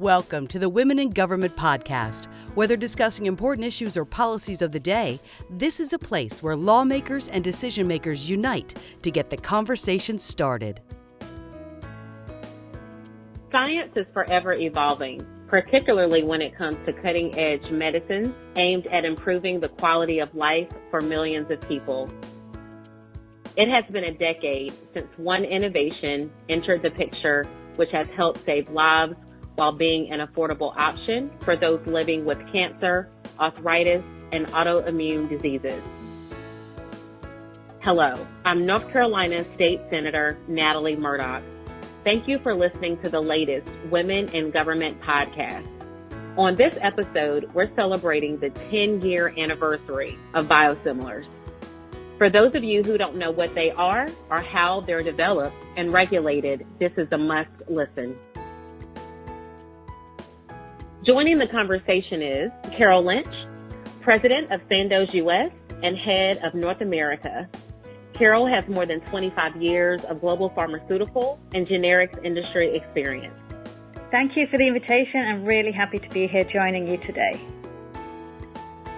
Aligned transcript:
Welcome 0.00 0.46
to 0.46 0.58
the 0.58 0.70
Women 0.70 0.98
in 0.98 1.10
Government 1.10 1.54
podcast. 1.56 2.26
Whether 2.54 2.74
discussing 2.74 3.26
important 3.26 3.66
issues 3.66 3.98
or 3.98 4.06
policies 4.06 4.62
of 4.62 4.72
the 4.72 4.80
day, 4.80 5.20
this 5.50 5.78
is 5.78 5.92
a 5.92 5.98
place 5.98 6.42
where 6.42 6.56
lawmakers 6.56 7.28
and 7.28 7.44
decision 7.44 7.86
makers 7.86 8.30
unite 8.30 8.74
to 9.02 9.10
get 9.10 9.28
the 9.28 9.36
conversation 9.36 10.18
started. 10.18 10.80
Science 13.52 13.92
is 13.94 14.06
forever 14.14 14.54
evolving, 14.54 15.26
particularly 15.48 16.22
when 16.22 16.40
it 16.40 16.56
comes 16.56 16.78
to 16.86 16.94
cutting 16.94 17.38
edge 17.38 17.70
medicines 17.70 18.34
aimed 18.56 18.86
at 18.86 19.04
improving 19.04 19.60
the 19.60 19.68
quality 19.68 20.18
of 20.18 20.34
life 20.34 20.70
for 20.90 21.02
millions 21.02 21.50
of 21.50 21.60
people. 21.68 22.10
It 23.54 23.68
has 23.68 23.84
been 23.92 24.04
a 24.04 24.14
decade 24.14 24.72
since 24.94 25.08
one 25.18 25.44
innovation 25.44 26.32
entered 26.48 26.80
the 26.80 26.90
picture 26.90 27.46
which 27.76 27.90
has 27.92 28.06
helped 28.16 28.42
save 28.46 28.70
lives 28.70 29.14
while 29.56 29.72
being 29.72 30.10
an 30.10 30.20
affordable 30.20 30.74
option 30.76 31.30
for 31.40 31.56
those 31.56 31.80
living 31.86 32.24
with 32.24 32.38
cancer, 32.52 33.08
arthritis, 33.38 34.02
and 34.32 34.46
autoimmune 34.48 35.28
diseases. 35.28 35.82
Hello, 37.80 38.26
I'm 38.44 38.66
North 38.66 38.90
Carolina 38.92 39.44
State 39.54 39.80
Senator 39.90 40.38
Natalie 40.48 40.96
Murdock. 40.96 41.42
Thank 42.04 42.28
you 42.28 42.38
for 42.38 42.54
listening 42.54 42.98
to 43.02 43.08
the 43.08 43.20
latest 43.20 43.70
Women 43.90 44.28
in 44.34 44.50
Government 44.50 45.00
podcast. 45.00 45.66
On 46.36 46.54
this 46.56 46.78
episode, 46.80 47.50
we're 47.54 47.74
celebrating 47.74 48.38
the 48.38 48.50
10 48.50 49.02
year 49.02 49.34
anniversary 49.36 50.18
of 50.34 50.46
biosimilars. 50.46 51.26
For 52.18 52.28
those 52.28 52.54
of 52.54 52.62
you 52.62 52.82
who 52.82 52.98
don't 52.98 53.16
know 53.16 53.30
what 53.30 53.54
they 53.54 53.70
are 53.70 54.06
or 54.30 54.42
how 54.42 54.82
they're 54.82 55.02
developed 55.02 55.56
and 55.76 55.92
regulated, 55.92 56.66
this 56.78 56.92
is 56.98 57.08
a 57.12 57.18
must 57.18 57.50
listen. 57.66 58.14
Joining 61.02 61.38
the 61.38 61.46
conversation 61.46 62.20
is 62.20 62.50
Carol 62.76 63.02
Lynch, 63.02 63.26
President 64.02 64.52
of 64.52 64.60
Sandoz 64.68 65.14
US 65.14 65.50
and 65.82 65.96
Head 65.96 66.36
of 66.44 66.52
North 66.52 66.82
America. 66.82 67.48
Carol 68.12 68.46
has 68.46 68.68
more 68.68 68.84
than 68.84 69.00
25 69.00 69.56
years 69.62 70.04
of 70.04 70.20
global 70.20 70.50
pharmaceutical 70.50 71.40
and 71.54 71.66
generics 71.66 72.22
industry 72.22 72.76
experience. 72.76 73.34
Thank 74.10 74.36
you 74.36 74.46
for 74.48 74.58
the 74.58 74.66
invitation. 74.66 75.22
I'm 75.22 75.46
really 75.46 75.72
happy 75.72 75.98
to 76.00 76.08
be 76.10 76.26
here 76.26 76.44
joining 76.44 76.86
you 76.86 76.98
today. 76.98 77.40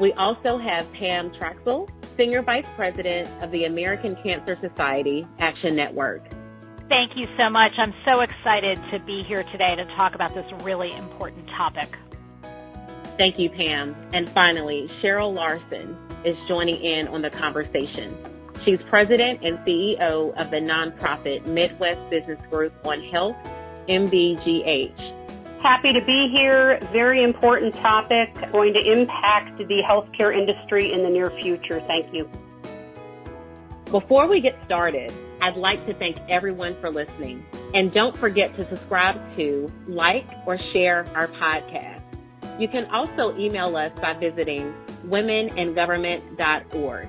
We 0.01 0.13
also 0.15 0.59
have 0.59 0.93
Pam 0.95 1.31
Traxel, 1.31 1.89
Senior 2.17 2.43
Vice 2.43 2.67
President 2.75 3.29
of 3.45 3.53
the 3.53 3.67
American 3.67 4.17
Cancer 4.17 4.59
Society 4.61 5.25
Action 5.39 5.77
Network. 5.77 6.23
Thank 6.93 7.17
you 7.17 7.27
so 7.39 7.49
much. 7.49 7.73
I'm 7.79 7.95
so 8.05 8.21
excited 8.21 8.79
to 8.91 8.99
be 8.99 9.23
here 9.23 9.45
today 9.45 9.75
to 9.75 9.87
talk 9.97 10.15
about 10.15 10.35
this 10.35 10.45
really 10.63 10.93
important 10.93 11.49
topic. 11.49 11.97
Thank 13.17 13.39
you, 13.39 13.49
Pam. 13.49 13.97
And 14.13 14.29
finally, 14.29 14.91
Cheryl 15.03 15.35
Larson 15.35 15.97
is 16.27 16.37
joining 16.47 16.77
in 16.85 17.09
on 17.09 17.23
the 17.23 17.31
conversation. 17.31 18.15
She's 18.63 18.83
president 18.83 19.41
and 19.43 19.57
CEO 19.61 20.39
of 20.39 20.51
the 20.51 20.59
nonprofit 20.59 21.47
Midwest 21.47 22.11
Business 22.11 22.39
Group 22.51 22.75
on 22.85 23.03
Health, 23.05 23.37
MBGH. 23.89 25.63
Happy 25.63 25.95
to 25.95 26.05
be 26.05 26.29
here. 26.31 26.79
Very 26.93 27.25
important 27.25 27.75
topic, 27.77 28.35
going 28.53 28.75
to 28.75 28.93
impact 28.93 29.57
the 29.57 29.83
healthcare 29.89 30.37
industry 30.37 30.93
in 30.93 31.05
the 31.05 31.09
near 31.09 31.31
future. 31.41 31.83
Thank 31.87 32.13
you. 32.13 32.29
Before 33.87 34.29
we 34.29 34.43
get 34.43 34.59
started, 34.67 35.11
I'd 35.43 35.57
like 35.57 35.85
to 35.87 35.95
thank 35.95 36.17
everyone 36.29 36.77
for 36.81 36.89
listening. 36.89 37.45
And 37.75 37.93
don't 37.93 38.17
forget 38.17 38.55
to 38.57 38.69
subscribe 38.69 39.17
to, 39.37 39.69
like, 39.89 40.25
or 40.47 40.57
share 40.73 41.05
our 41.17 41.27
podcast. 41.27 42.01
You 42.61 42.69
can 42.69 42.85
also 42.93 43.37
email 43.37 43.77
us 43.77 43.91
by 44.01 44.15
visiting 44.15 44.73
womeningovernment.org. 45.05 47.09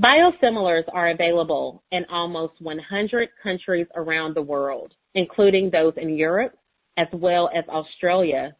Biosimilars 0.00 0.84
are 0.92 1.10
available 1.10 1.82
in 1.90 2.04
almost 2.08 2.52
100 2.60 3.30
countries 3.42 3.88
around 3.96 4.36
the 4.36 4.42
world, 4.42 4.94
including 5.16 5.70
those 5.70 5.94
in 5.96 6.16
Europe, 6.16 6.54
as 7.00 7.08
well 7.12 7.48
as 7.56 7.64
Australia, 7.68 8.54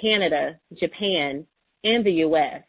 Canada, 0.00 0.58
Japan, 0.78 1.46
and 1.84 2.04
the 2.04 2.12
U.S. 2.12 2.62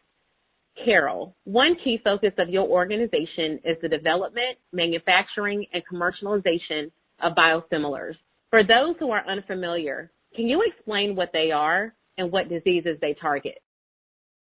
Carol, 0.85 1.35
one 1.43 1.75
key 1.83 1.99
focus 2.03 2.31
of 2.37 2.49
your 2.49 2.67
organization 2.67 3.59
is 3.65 3.77
the 3.81 3.89
development, 3.89 4.57
manufacturing, 4.71 5.65
and 5.73 5.83
commercialization 5.91 6.91
of 7.21 7.33
biosimilars. 7.33 8.13
For 8.51 8.63
those 8.63 8.95
who 8.99 9.11
are 9.11 9.27
unfamiliar, 9.27 10.11
can 10.35 10.47
you 10.47 10.63
explain 10.65 11.15
what 11.15 11.29
they 11.33 11.51
are 11.51 11.93
and 12.17 12.31
what 12.31 12.47
diseases 12.47 12.97
they 13.01 13.15
target? 13.19 13.57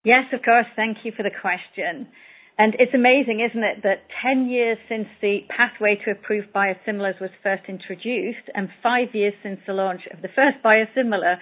Yes, 0.05 0.25
of 0.33 0.43
course. 0.43 0.67
Thank 0.77 0.99
you 1.05 1.13
for 1.17 1.23
the 1.23 1.31
question. 1.41 2.09
And 2.57 2.75
it's 2.79 2.95
amazing, 2.95 3.43
isn't 3.43 3.65
it, 3.65 3.83
that 3.83 4.07
10 4.23 4.47
years 4.47 4.79
since 4.89 5.09
the 5.21 5.41
pathway 5.51 5.99
to 6.05 6.13
approve 6.13 6.45
biosimilars 6.55 7.21
was 7.21 7.31
first 7.43 7.65
introduced 7.69 8.47
and 8.55 8.69
five 8.81 9.09
years 9.13 9.35
since 9.43 9.59
the 9.67 9.73
launch 9.73 10.03
of 10.13 10.23
the 10.23 10.29
first 10.29 10.63
biosimilar, 10.65 11.37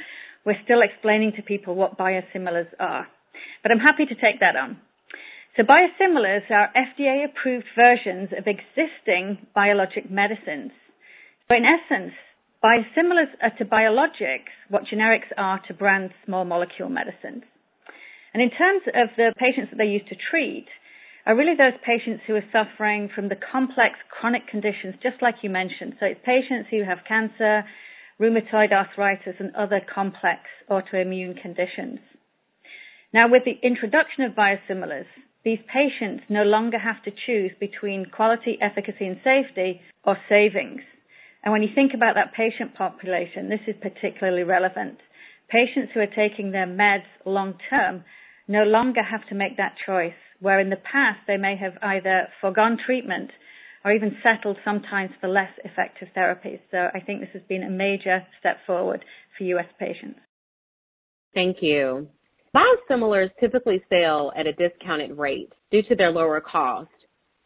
we're 0.46 0.60
still 0.64 0.80
explaining 0.80 1.32
to 1.36 1.42
people 1.42 1.74
what 1.74 1.98
biosimilars 1.98 2.68
are. 2.80 3.06
But 3.62 3.72
I'm 3.72 3.78
happy 3.78 4.06
to 4.06 4.14
take 4.14 4.40
that 4.40 4.56
on. 4.56 4.78
So 5.56 5.64
biosimilars 5.64 6.50
are 6.50 6.72
FDA 6.72 7.26
approved 7.28 7.66
versions 7.76 8.30
of 8.32 8.46
existing 8.48 9.46
biologic 9.54 10.10
medicines. 10.10 10.72
So 11.48 11.56
in 11.56 11.64
essence, 11.68 12.14
biosimilars 12.64 13.36
are 13.42 13.52
to 13.58 13.64
biologics 13.66 14.48
what 14.70 14.84
generics 14.88 15.28
are 15.36 15.60
to 15.68 15.74
brand 15.74 16.10
small 16.24 16.46
molecule 16.46 16.88
medicines. 16.88 17.44
And 18.32 18.42
in 18.42 18.48
terms 18.48 18.82
of 18.94 19.10
the 19.18 19.34
patients 19.36 19.70
that 19.70 19.76
they 19.76 19.92
used 19.92 20.08
to 20.08 20.16
treat, 20.16 20.66
are 21.26 21.36
really 21.36 21.54
those 21.56 21.78
patients 21.86 22.22
who 22.26 22.34
are 22.34 22.52
suffering 22.52 23.08
from 23.14 23.28
the 23.28 23.36
complex 23.36 23.94
chronic 24.10 24.46
conditions, 24.48 24.94
just 25.02 25.22
like 25.22 25.36
you 25.42 25.50
mentioned. 25.50 25.94
So 26.00 26.06
it's 26.06 26.20
patients 26.24 26.68
who 26.70 26.82
have 26.84 27.06
cancer, 27.06 27.62
rheumatoid 28.20 28.72
arthritis, 28.72 29.36
and 29.38 29.54
other 29.54 29.80
complex 29.80 30.40
autoimmune 30.68 31.40
conditions. 31.40 32.00
Now, 33.14 33.28
with 33.28 33.42
the 33.44 33.58
introduction 33.62 34.24
of 34.24 34.32
biosimilars, 34.32 35.06
these 35.44 35.58
patients 35.72 36.24
no 36.28 36.42
longer 36.42 36.78
have 36.78 37.02
to 37.04 37.10
choose 37.26 37.52
between 37.60 38.06
quality, 38.06 38.58
efficacy, 38.60 39.06
and 39.06 39.18
safety 39.22 39.80
or 40.04 40.16
savings. 40.28 40.82
And 41.44 41.52
when 41.52 41.62
you 41.62 41.68
think 41.74 41.92
about 41.94 42.14
that 42.14 42.34
patient 42.34 42.74
population, 42.74 43.48
this 43.48 43.66
is 43.66 43.74
particularly 43.82 44.44
relevant. 44.44 44.98
Patients 45.50 45.90
who 45.92 46.00
are 46.00 46.06
taking 46.06 46.52
their 46.52 46.66
meds 46.66 47.10
long 47.26 47.54
term 47.68 48.04
no 48.48 48.62
longer 48.62 49.02
have 49.02 49.28
to 49.28 49.34
make 49.34 49.56
that 49.56 49.74
choice 49.84 50.18
where 50.42 50.60
in 50.60 50.70
the 50.70 50.76
past 50.76 51.20
they 51.26 51.36
may 51.36 51.56
have 51.56 51.74
either 51.80 52.28
foregone 52.40 52.76
treatment 52.84 53.30
or 53.84 53.92
even 53.92 54.16
settled 54.22 54.56
sometimes 54.64 55.10
for 55.20 55.28
less 55.28 55.50
effective 55.64 56.08
therapies. 56.16 56.60
So 56.70 56.88
I 56.92 57.00
think 57.00 57.20
this 57.20 57.30
has 57.32 57.42
been 57.48 57.62
a 57.62 57.70
major 57.70 58.26
step 58.40 58.58
forward 58.66 59.04
for 59.38 59.44
US 59.44 59.66
patients. 59.78 60.20
Thank 61.34 61.58
you. 61.62 62.08
Biosimilars 62.54 63.30
typically 63.40 63.82
sell 63.88 64.32
at 64.36 64.46
a 64.46 64.52
discounted 64.52 65.16
rate 65.16 65.52
due 65.70 65.82
to 65.84 65.96
their 65.96 66.10
lower 66.10 66.40
cost. 66.40 66.90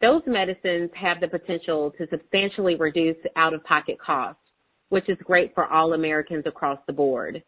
Those 0.00 0.22
medicines 0.26 0.90
have 1.00 1.20
the 1.20 1.28
potential 1.28 1.92
to 1.96 2.06
substantially 2.10 2.74
reduce 2.74 3.16
out 3.36 3.54
of 3.54 3.62
pocket 3.64 3.98
costs, 4.04 4.42
which 4.88 5.08
is 5.08 5.16
great 5.24 5.54
for 5.54 5.66
all 5.66 5.92
Americans 5.92 6.44
across 6.46 6.78
the 6.86 6.92
board. 6.92 7.42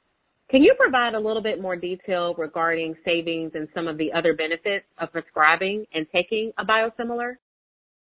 Can 0.50 0.62
you 0.62 0.74
provide 0.78 1.14
a 1.14 1.20
little 1.20 1.42
bit 1.42 1.60
more 1.60 1.76
detail 1.76 2.34
regarding 2.38 2.96
savings 3.04 3.52
and 3.54 3.68
some 3.74 3.86
of 3.86 3.98
the 3.98 4.12
other 4.12 4.32
benefits 4.34 4.86
of 4.96 5.12
prescribing 5.12 5.84
and 5.92 6.06
taking 6.10 6.52
a 6.58 6.64
biosimilar? 6.64 7.34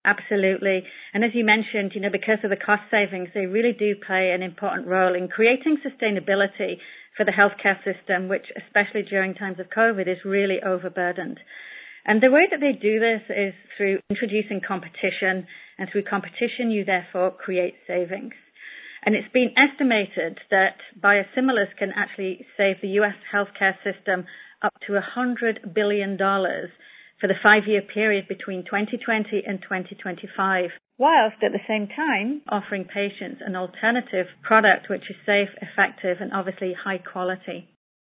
Absolutely. 0.06 0.84
And 1.16 1.24
as 1.24 1.32
you 1.34 1.44
mentioned, 1.44 1.94
you 1.96 2.02
know, 2.02 2.12
because 2.12 2.38
of 2.44 2.52
the 2.52 2.64
cost 2.64 2.84
savings, 2.92 3.30
they 3.34 3.48
really 3.48 3.74
do 3.74 3.96
play 4.06 4.30
an 4.30 4.44
important 4.44 4.88
role 4.88 5.16
in 5.16 5.28
creating 5.28 5.78
sustainability 5.82 6.78
for 7.18 7.26
the 7.26 7.34
healthcare 7.34 7.82
system, 7.82 8.28
which 8.28 8.46
especially 8.56 9.02
during 9.02 9.34
times 9.34 9.60
of 9.60 9.74
COVID 9.76 10.08
is 10.08 10.24
really 10.24 10.60
overburdened. 10.64 11.40
And 12.06 12.22
the 12.22 12.30
way 12.30 12.46
that 12.52 12.60
they 12.60 12.78
do 12.78 13.00
this 13.00 13.22
is 13.30 13.56
through 13.76 13.98
introducing 14.12 14.62
competition 14.62 15.48
and 15.80 15.90
through 15.92 16.04
competition 16.04 16.70
you 16.70 16.86
therefore 16.86 17.32
create 17.32 17.74
savings. 17.88 18.34
And 19.06 19.14
it's 19.14 19.32
been 19.32 19.54
estimated 19.56 20.40
that 20.50 20.78
biosimilars 21.00 21.78
can 21.78 21.92
actually 21.96 22.46
save 22.58 22.82
the 22.82 22.98
US 23.00 23.16
healthcare 23.32 23.76
system 23.84 24.26
up 24.64 24.74
to 24.88 24.94
$100 24.94 25.74
billion 25.76 26.18
for 26.18 27.28
the 27.28 27.36
five 27.42 27.68
year 27.68 27.82
period 27.82 28.28
between 28.28 28.66
2020 28.66 29.44
and 29.46 29.62
2025, 29.62 30.72
whilst 30.98 31.38
at 31.44 31.52
the 31.52 31.60
same 31.68 31.88
time 31.88 32.42
offering 32.50 32.86
patients 32.86 33.42
an 33.46 33.56
alternative 33.56 34.26
product 34.42 34.90
which 34.90 35.10
is 35.10 35.16
safe, 35.26 35.50
effective, 35.62 36.18
and 36.20 36.34
obviously 36.34 36.74
high 36.74 36.98
quality. 36.98 37.70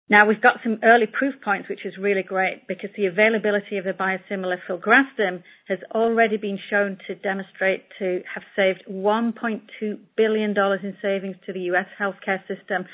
Now 0.09 0.25
we've 0.25 0.41
got 0.41 0.63
some 0.63 0.79
early 0.83 1.05
proof 1.05 1.35
points, 1.43 1.67
which 1.67 1.85
is 1.85 1.97
really 1.99 2.23
great 2.23 2.65
because 2.65 2.91
the 2.95 3.07
availability 3.07 3.77
of 3.77 3.83
the 3.83 3.91
biosimilar 3.91 4.55
filgrastim 4.63 5.43
has 5.67 5.79
already 5.93 6.37
been 6.37 6.57
shown 6.69 6.97
to 7.07 7.15
demonstrate 7.15 7.83
to 7.99 8.21
have 8.33 8.43
saved 8.55 8.83
$1.2 8.89 9.99
billion 10.15 10.55
in 10.55 10.97
savings 11.01 11.35
to 11.45 11.51
the 11.51 11.59
US 11.75 11.87
healthcare 11.99 12.39
system 12.47 12.85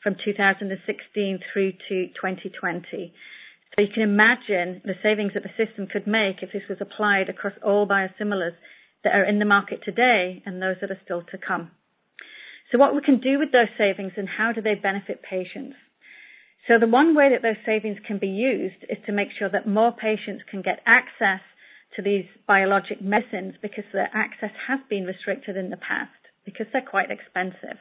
from 0.00 0.14
2016 0.24 1.40
through 1.52 1.72
to 1.88 2.06
2020. 2.14 3.12
So 3.74 3.82
you 3.82 3.88
can 3.92 4.04
imagine 4.04 4.80
the 4.84 4.94
savings 5.02 5.32
that 5.34 5.42
the 5.42 5.54
system 5.58 5.88
could 5.88 6.06
make 6.06 6.40
if 6.40 6.52
this 6.52 6.68
was 6.68 6.78
applied 6.80 7.28
across 7.28 7.54
all 7.64 7.86
biosimilars 7.86 8.54
that 9.02 9.14
are 9.14 9.24
in 9.24 9.40
the 9.40 9.44
market 9.44 9.80
today 9.84 10.40
and 10.46 10.62
those 10.62 10.76
that 10.80 10.90
are 10.92 11.00
still 11.04 11.22
to 11.32 11.38
come. 11.38 11.72
So 12.70 12.78
what 12.78 12.94
we 12.94 13.02
can 13.02 13.18
do 13.18 13.40
with 13.40 13.50
those 13.50 13.74
savings 13.76 14.12
and 14.16 14.28
how 14.28 14.52
do 14.52 14.62
they 14.62 14.76
benefit 14.76 15.20
patients? 15.28 15.74
So 16.70 16.78
the 16.78 16.86
one 16.86 17.16
way 17.16 17.30
that 17.30 17.42
those 17.42 17.58
savings 17.66 17.98
can 18.06 18.18
be 18.18 18.28
used 18.28 18.86
is 18.88 18.98
to 19.06 19.12
make 19.12 19.30
sure 19.36 19.48
that 19.50 19.66
more 19.66 19.90
patients 19.90 20.44
can 20.48 20.62
get 20.62 20.78
access 20.86 21.42
to 21.96 22.02
these 22.02 22.26
biologic 22.46 23.02
medicines 23.02 23.54
because 23.60 23.82
their 23.92 24.08
access 24.14 24.52
has 24.68 24.78
been 24.88 25.02
restricted 25.02 25.56
in 25.56 25.70
the 25.70 25.76
past 25.76 26.14
because 26.44 26.66
they're 26.72 26.86
quite 26.88 27.10
expensive. 27.10 27.76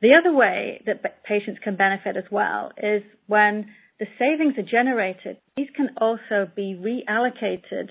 The 0.00 0.14
other 0.14 0.32
way 0.32 0.80
that 0.86 1.24
patients 1.24 1.58
can 1.64 1.74
benefit 1.74 2.16
as 2.16 2.30
well 2.30 2.70
is 2.78 3.02
when 3.26 3.66
the 3.98 4.06
savings 4.16 4.54
are 4.58 4.70
generated, 4.70 5.38
these 5.56 5.74
can 5.74 5.90
also 6.00 6.48
be 6.54 6.78
reallocated 6.78 7.88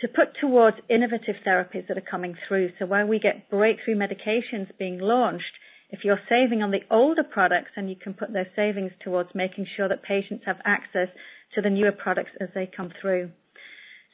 to 0.00 0.08
put 0.08 0.34
towards 0.40 0.78
innovative 0.90 1.36
therapies 1.46 1.86
that 1.86 1.96
are 1.96 2.10
coming 2.10 2.34
through. 2.48 2.70
So 2.80 2.86
where 2.86 3.06
we 3.06 3.20
get 3.20 3.48
breakthrough 3.48 3.94
medications 3.94 4.76
being 4.80 4.98
launched, 4.98 5.54
if 5.90 6.00
you're 6.04 6.20
saving 6.28 6.62
on 6.62 6.70
the 6.70 6.84
older 6.90 7.24
products, 7.24 7.70
then 7.74 7.88
you 7.88 7.96
can 7.96 8.14
put 8.14 8.32
those 8.32 8.52
savings 8.54 8.92
towards 9.02 9.30
making 9.34 9.66
sure 9.76 9.88
that 9.88 10.02
patients 10.02 10.44
have 10.46 10.58
access 10.64 11.08
to 11.54 11.62
the 11.62 11.70
newer 11.70 11.92
products 11.92 12.32
as 12.40 12.48
they 12.54 12.66
come 12.74 12.90
through. 13.00 13.30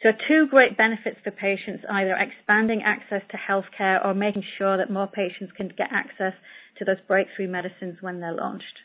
So 0.02 0.10
two 0.28 0.46
great 0.50 0.76
benefits 0.76 1.16
for 1.24 1.30
patients, 1.30 1.84
either 1.90 2.14
expanding 2.14 2.82
access 2.84 3.22
to 3.30 3.38
healthcare 3.38 4.04
or 4.04 4.14
making 4.14 4.44
sure 4.58 4.76
that 4.76 4.90
more 4.90 5.06
patients 5.06 5.52
can 5.56 5.68
get 5.68 5.88
access 5.90 6.34
to 6.78 6.84
those 6.84 7.00
breakthrough 7.08 7.48
medicines 7.48 7.98
when 8.00 8.20
they're 8.20 8.34
launched. 8.34 8.78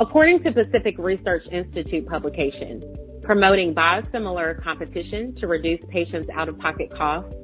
According 0.00 0.44
to 0.44 0.52
Pacific 0.52 0.94
Research 0.96 1.42
Institute 1.50 2.06
publication, 2.06 2.84
promoting 3.24 3.74
biosimilar 3.74 4.62
competition 4.62 5.34
to 5.40 5.48
reduce 5.48 5.80
patients' 5.90 6.30
out-of-pocket 6.32 6.90
costs, 6.96 7.34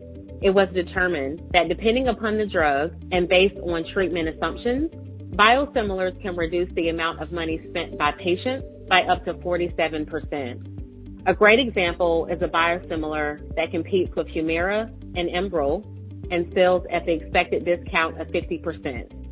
it 0.41 0.51
was 0.51 0.69
determined 0.73 1.43
that 1.53 1.69
depending 1.69 2.06
upon 2.06 2.39
the 2.39 2.47
drug 2.47 2.95
and 3.11 3.29
based 3.29 3.56
on 3.56 3.85
treatment 3.93 4.29
assumptions, 4.29 4.89
biosimilars 5.35 6.21
can 6.23 6.37
reduce 6.37 6.73
the 6.75 6.91
amount 6.91 7.21
of 7.21 7.33
money 7.33 7.61
spent 7.71 7.99
by 7.99 8.12
patients 8.23 8.65
by 8.89 9.01
up 9.03 9.25
to 9.25 9.35
47%. 9.35 11.27
A 11.27 11.35
great 11.35 11.59
example 11.59 12.29
is 12.31 12.41
a 12.41 12.47
biosimilar 12.47 13.41
that 13.56 13.73
competes 13.73 14.15
with 14.15 14.29
Humira 14.29 14.87
and 15.17 15.29
Enbrel 15.29 15.85
and 16.31 16.53
sells 16.55 16.85
at 16.93 17.05
the 17.05 17.15
expected 17.15 17.65
discount 17.65 18.21
of 18.21 18.29
50%. 18.29 19.24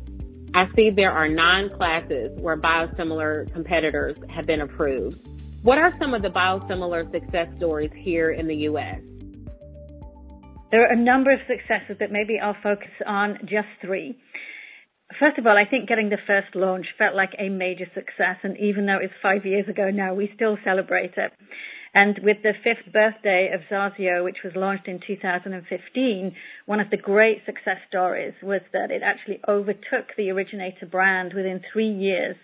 I 0.55 0.65
see 0.75 0.91
there 0.95 1.11
are 1.11 1.27
nine 1.27 1.69
classes 1.75 2.31
where 2.39 2.55
biosimilar 2.55 3.51
competitors 3.53 4.15
have 4.29 4.45
been 4.45 4.61
approved. 4.61 5.17
What 5.63 5.79
are 5.79 5.91
some 5.97 6.13
of 6.13 6.21
the 6.21 6.27
biosimilar 6.27 7.11
success 7.11 7.47
stories 7.57 7.91
here 7.95 8.31
in 8.31 8.47
the 8.47 8.55
U.S.? 8.69 8.99
There 10.69 10.83
are 10.83 10.93
a 10.93 10.95
number 10.95 11.31
of 11.31 11.39
successes, 11.47 11.97
but 11.97 12.11
maybe 12.11 12.39
I'll 12.39 12.57
focus 12.61 12.91
on 13.05 13.39
just 13.41 13.67
three. 13.81 14.15
First 15.19 15.37
of 15.39 15.47
all, 15.47 15.57
I 15.57 15.69
think 15.69 15.89
getting 15.89 16.09
the 16.09 16.17
first 16.27 16.55
launch 16.55 16.85
felt 16.97 17.15
like 17.15 17.31
a 17.39 17.49
major 17.49 17.85
success, 17.93 18.37
and 18.43 18.57
even 18.57 18.85
though 18.85 18.99
it's 19.01 19.13
five 19.21 19.45
years 19.45 19.67
ago 19.67 19.89
now, 19.89 20.13
we 20.13 20.31
still 20.35 20.57
celebrate 20.63 21.13
it. 21.17 21.31
And 21.93 22.19
with 22.23 22.37
the 22.41 22.53
fifth 22.63 22.91
birthday 22.91 23.51
of 23.53 23.61
Zarzio, 23.69 24.23
which 24.23 24.37
was 24.43 24.55
launched 24.55 24.87
in 24.87 24.99
2015, 25.05 26.35
one 26.65 26.79
of 26.79 26.89
the 26.89 26.97
great 26.97 27.45
success 27.45 27.77
stories 27.87 28.33
was 28.41 28.61
that 28.73 28.89
it 28.89 29.03
actually 29.03 29.39
overtook 29.47 30.09
the 30.17 30.31
originator 30.31 30.87
brand 30.87 31.33
within 31.35 31.61
three 31.71 31.91
years 31.91 32.35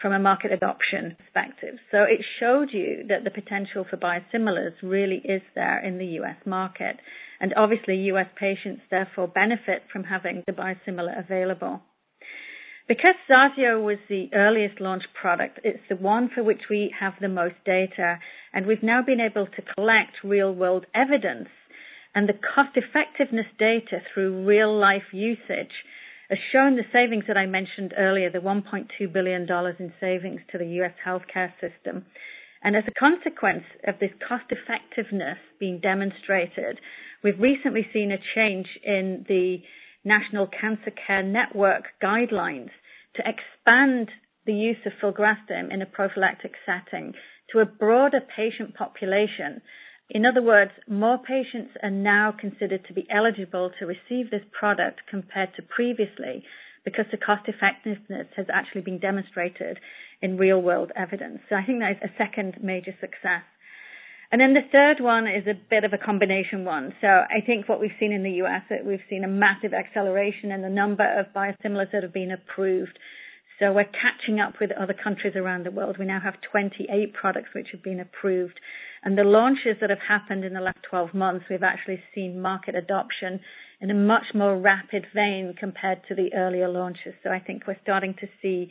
from 0.00 0.12
a 0.12 0.18
market 0.18 0.52
adoption 0.52 1.16
perspective. 1.18 1.78
So 1.90 2.02
it 2.02 2.24
showed 2.40 2.68
you 2.72 3.04
that 3.08 3.24
the 3.24 3.30
potential 3.30 3.84
for 3.88 3.96
biosimilars 3.96 4.74
really 4.82 5.22
is 5.24 5.42
there 5.54 5.84
in 5.84 5.98
the 5.98 6.18
US 6.20 6.36
market. 6.46 6.96
And 7.40 7.54
obviously 7.56 7.96
US 8.12 8.28
patients 8.38 8.82
therefore 8.88 9.26
benefit 9.26 9.82
from 9.92 10.04
having 10.04 10.44
the 10.46 10.52
biosimilar 10.52 11.18
available. 11.18 11.82
Because 12.88 13.14
Zarzio 13.30 13.82
was 13.82 13.98
the 14.08 14.28
earliest 14.34 14.80
launch 14.80 15.04
product, 15.20 15.60
it's 15.64 15.82
the 15.88 15.96
one 15.96 16.28
for 16.34 16.42
which 16.42 16.62
we 16.68 16.94
have 16.98 17.14
the 17.20 17.28
most 17.28 17.54
data, 17.64 18.18
and 18.52 18.66
we've 18.66 18.82
now 18.82 19.02
been 19.02 19.20
able 19.20 19.46
to 19.46 19.74
collect 19.74 20.24
real 20.24 20.52
world 20.54 20.86
evidence 20.94 21.48
and 22.14 22.28
the 22.28 22.34
cost 22.54 22.76
effectiveness 22.76 23.46
data 23.58 24.00
through 24.12 24.44
real 24.44 24.78
life 24.78 25.12
usage 25.12 25.72
has 26.28 26.38
shown 26.52 26.76
the 26.76 26.88
savings 26.92 27.24
that 27.28 27.36
I 27.36 27.46
mentioned 27.46 27.94
earlier, 27.96 28.30
the 28.30 28.38
$1.2 28.38 29.12
billion 29.12 29.46
in 29.78 29.92
savings 30.00 30.40
to 30.50 30.58
the 30.58 30.66
US 30.82 30.92
healthcare 31.06 31.52
system. 31.60 32.06
And 32.62 32.76
as 32.76 32.84
a 32.86 32.98
consequence 32.98 33.64
of 33.86 33.96
this 33.98 34.12
cost 34.26 34.44
effectiveness 34.50 35.38
being 35.58 35.80
demonstrated, 35.80 36.80
we've 37.24 37.40
recently 37.40 37.86
seen 37.92 38.12
a 38.12 38.18
change 38.34 38.66
in 38.84 39.24
the 39.28 39.58
National 40.04 40.46
Cancer 40.46 40.90
Care 41.06 41.22
Network 41.22 41.84
guidelines 42.02 42.70
to 43.16 43.22
expand 43.22 44.10
the 44.46 44.52
use 44.52 44.78
of 44.84 44.92
filgrastim 45.00 45.72
in 45.72 45.82
a 45.82 45.86
prophylactic 45.86 46.52
setting 46.66 47.12
to 47.52 47.60
a 47.60 47.66
broader 47.66 48.20
patient 48.20 48.74
population. 48.74 49.62
In 50.10 50.26
other 50.26 50.42
words, 50.42 50.72
more 50.88 51.18
patients 51.18 51.76
are 51.82 51.90
now 51.90 52.32
considered 52.38 52.84
to 52.86 52.94
be 52.94 53.06
eligible 53.10 53.70
to 53.78 53.86
receive 53.86 54.30
this 54.30 54.44
product 54.58 55.02
compared 55.08 55.54
to 55.56 55.62
previously 55.62 56.44
because 56.84 57.06
the 57.10 57.16
cost 57.16 57.48
effectiveness 57.48 58.26
has 58.36 58.46
actually 58.52 58.80
been 58.80 58.98
demonstrated 58.98 59.78
in 60.20 60.36
real 60.36 60.60
world 60.60 60.90
evidence. 60.96 61.38
So 61.48 61.54
I 61.54 61.64
think 61.64 61.78
that 61.80 61.92
is 61.92 62.10
a 62.10 62.16
second 62.18 62.58
major 62.62 62.92
success. 63.00 63.42
And 64.32 64.40
then 64.40 64.54
the 64.54 64.64
third 64.72 65.04
one 65.04 65.26
is 65.26 65.46
a 65.46 65.52
bit 65.52 65.84
of 65.84 65.92
a 65.92 65.98
combination 65.98 66.64
one. 66.64 66.94
So 67.02 67.06
I 67.06 67.44
think 67.44 67.68
what 67.68 67.80
we've 67.80 67.94
seen 68.00 68.12
in 68.12 68.22
the 68.22 68.40
US, 68.40 68.62
we've 68.82 69.04
seen 69.10 69.24
a 69.24 69.28
massive 69.28 69.74
acceleration 69.74 70.50
in 70.50 70.62
the 70.62 70.70
number 70.70 71.04
of 71.04 71.26
biosimilars 71.36 71.92
that 71.92 72.02
have 72.02 72.14
been 72.14 72.32
approved. 72.32 72.98
So 73.60 73.74
we're 73.74 73.84
catching 73.84 74.40
up 74.40 74.54
with 74.58 74.70
other 74.72 74.94
countries 74.94 75.36
around 75.36 75.66
the 75.66 75.70
world. 75.70 75.96
We 75.98 76.06
now 76.06 76.18
have 76.18 76.40
28 76.50 77.12
products 77.12 77.50
which 77.54 77.68
have 77.72 77.82
been 77.82 78.00
approved. 78.00 78.58
And 79.04 79.18
the 79.18 79.22
launches 79.22 79.76
that 79.82 79.90
have 79.90 80.00
happened 80.08 80.46
in 80.46 80.54
the 80.54 80.60
last 80.60 80.78
12 80.88 81.12
months, 81.12 81.44
we've 81.50 81.62
actually 81.62 82.00
seen 82.14 82.40
market 82.40 82.74
adoption 82.74 83.38
in 83.82 83.90
a 83.90 83.94
much 83.94 84.32
more 84.34 84.58
rapid 84.58 85.04
vein 85.14 85.54
compared 85.60 86.00
to 86.08 86.14
the 86.14 86.32
earlier 86.34 86.70
launches. 86.70 87.12
So 87.22 87.28
I 87.28 87.38
think 87.38 87.66
we're 87.66 87.76
starting 87.82 88.14
to 88.20 88.26
see 88.40 88.70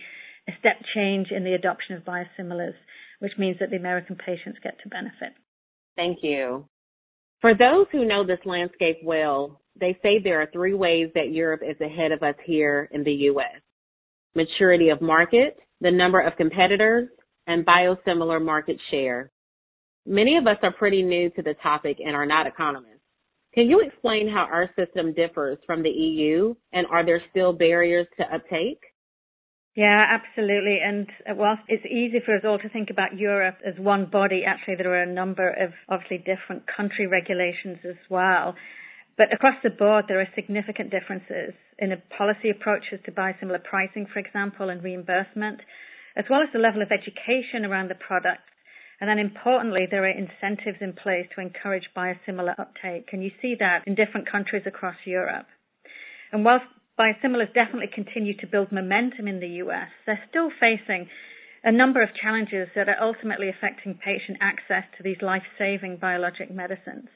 a 0.50 0.54
step 0.60 0.82
change 0.96 1.28
in 1.30 1.44
the 1.44 1.54
adoption 1.54 1.96
of 1.96 2.04
biosimilars, 2.04 2.74
which 3.20 3.34
means 3.38 3.58
that 3.60 3.70
the 3.70 3.78
American 3.78 4.16
patients 4.16 4.58
get 4.64 4.82
to 4.82 4.90
benefit. 4.90 5.38
Thank 5.96 6.20
you. 6.22 6.66
For 7.42 7.54
those 7.54 7.88
who 7.92 8.06
know 8.06 8.26
this 8.26 8.40
landscape 8.46 9.00
well, 9.04 9.62
they 9.80 9.98
say 10.04 10.20
there 10.20 10.42
are 10.42 10.50
three 10.54 10.74
ways 10.74 11.10
that 11.16 11.32
Europe 11.32 11.62
is 11.68 11.80
ahead 11.82 12.12
of 12.12 12.22
us 12.24 12.36
here 12.46 12.90
in 12.92 13.04
the 13.04 13.12
U.S. 13.12 13.62
Maturity 14.36 14.90
of 14.90 15.02
market, 15.02 15.58
the 15.82 15.92
number 15.92 16.22
of 16.22 16.36
competitors, 16.38 17.10
and 17.48 17.66
biosimilar 17.66 18.44
market 18.44 18.78
share. 18.92 19.32
Many 20.06 20.38
of 20.38 20.48
us 20.48 20.58
are 20.64 20.72
pretty 20.74 21.04
new 21.04 21.30
to 21.32 21.42
the 21.42 21.56
topic 21.62 21.98
and 22.00 22.16
are 22.16 22.26
not 22.26 22.48
economists. 22.48 23.02
Can 23.54 23.68
you 23.68 23.82
explain 23.82 24.30
how 24.30 24.48
our 24.52 24.70
system 24.78 25.14
differs 25.14 25.58
from 25.66 25.84
the 25.84 25.90
EU 25.90 26.56
and 26.74 26.88
are 26.88 27.06
there 27.06 27.22
still 27.32 27.52
barriers 27.52 28.08
to 28.18 28.34
uptake? 28.34 28.80
Yeah, 29.76 30.04
absolutely. 30.20 30.80
And 30.84 31.08
uh, 31.30 31.34
whilst 31.36 31.62
it's 31.70 31.86
easy 31.86 32.20
for 32.26 32.36
us 32.36 32.44
all 32.46 32.60
to 32.60 32.70
think 32.70 32.90
about 32.90 33.18
Europe 33.18 33.58
as 33.66 33.80
one 33.80 34.06
body, 34.12 34.44
actually 34.46 34.76
there 34.76 34.92
are 34.94 35.04
a 35.04 35.14
number 35.14 35.48
of 35.50 35.72
obviously 35.88 36.18
different 36.18 36.64
country 36.68 37.08
regulations 37.08 37.80
as 37.88 37.96
well. 38.10 38.56
But 39.18 39.34
across 39.34 39.56
the 39.64 39.70
board, 39.70 40.06
there 40.08 40.20
are 40.20 40.28
significant 40.36 40.92
differences 40.92 41.54
in 41.80 41.90
the 41.90 42.02
policy 42.18 42.50
approaches 42.50 43.00
to 43.06 43.12
biosimilar 43.12 43.64
pricing, 43.64 44.08
for 44.12 44.20
example, 44.20 44.70
and 44.70 44.84
reimbursement, 44.84 45.62
as 46.18 46.26
well 46.30 46.42
as 46.42 46.50
the 46.52 46.60
level 46.60 46.82
of 46.82 46.92
education 46.92 47.64
around 47.64 47.90
the 47.90 47.96
product. 47.96 48.44
And 49.00 49.10
then 49.10 49.20
importantly, 49.20 49.88
there 49.90 50.04
are 50.04 50.10
incentives 50.10 50.78
in 50.82 50.94
place 50.94 51.28
to 51.36 51.42
encourage 51.42 51.90
biosimilar 51.96 52.60
uptake. 52.60 53.10
And 53.14 53.24
you 53.24 53.32
see 53.42 53.56
that 53.60 53.84
in 53.88 53.96
different 53.96 54.30
countries 54.30 54.64
across 54.66 54.96
Europe. 55.06 55.48
And 56.32 56.44
whilst 56.46 56.66
biosimilars 57.02 57.54
definitely 57.54 57.90
continue 57.94 58.38
to 58.38 58.48
build 58.48 58.72
momentum 58.72 59.28
in 59.28 59.40
the 59.40 59.66
US, 59.66 59.90
they're 60.06 60.22
still 60.30 60.52
facing 60.60 61.10
a 61.64 61.72
number 61.72 62.02
of 62.02 62.10
challenges 62.22 62.70
that 62.76 62.90
are 62.90 63.02
ultimately 63.02 63.50
affecting 63.50 63.96
patient 63.96 64.38
access 64.42 64.84
to 64.98 65.04
these 65.04 65.22
life-saving 65.22 65.98
biologic 65.98 66.52
medicines. 66.52 67.10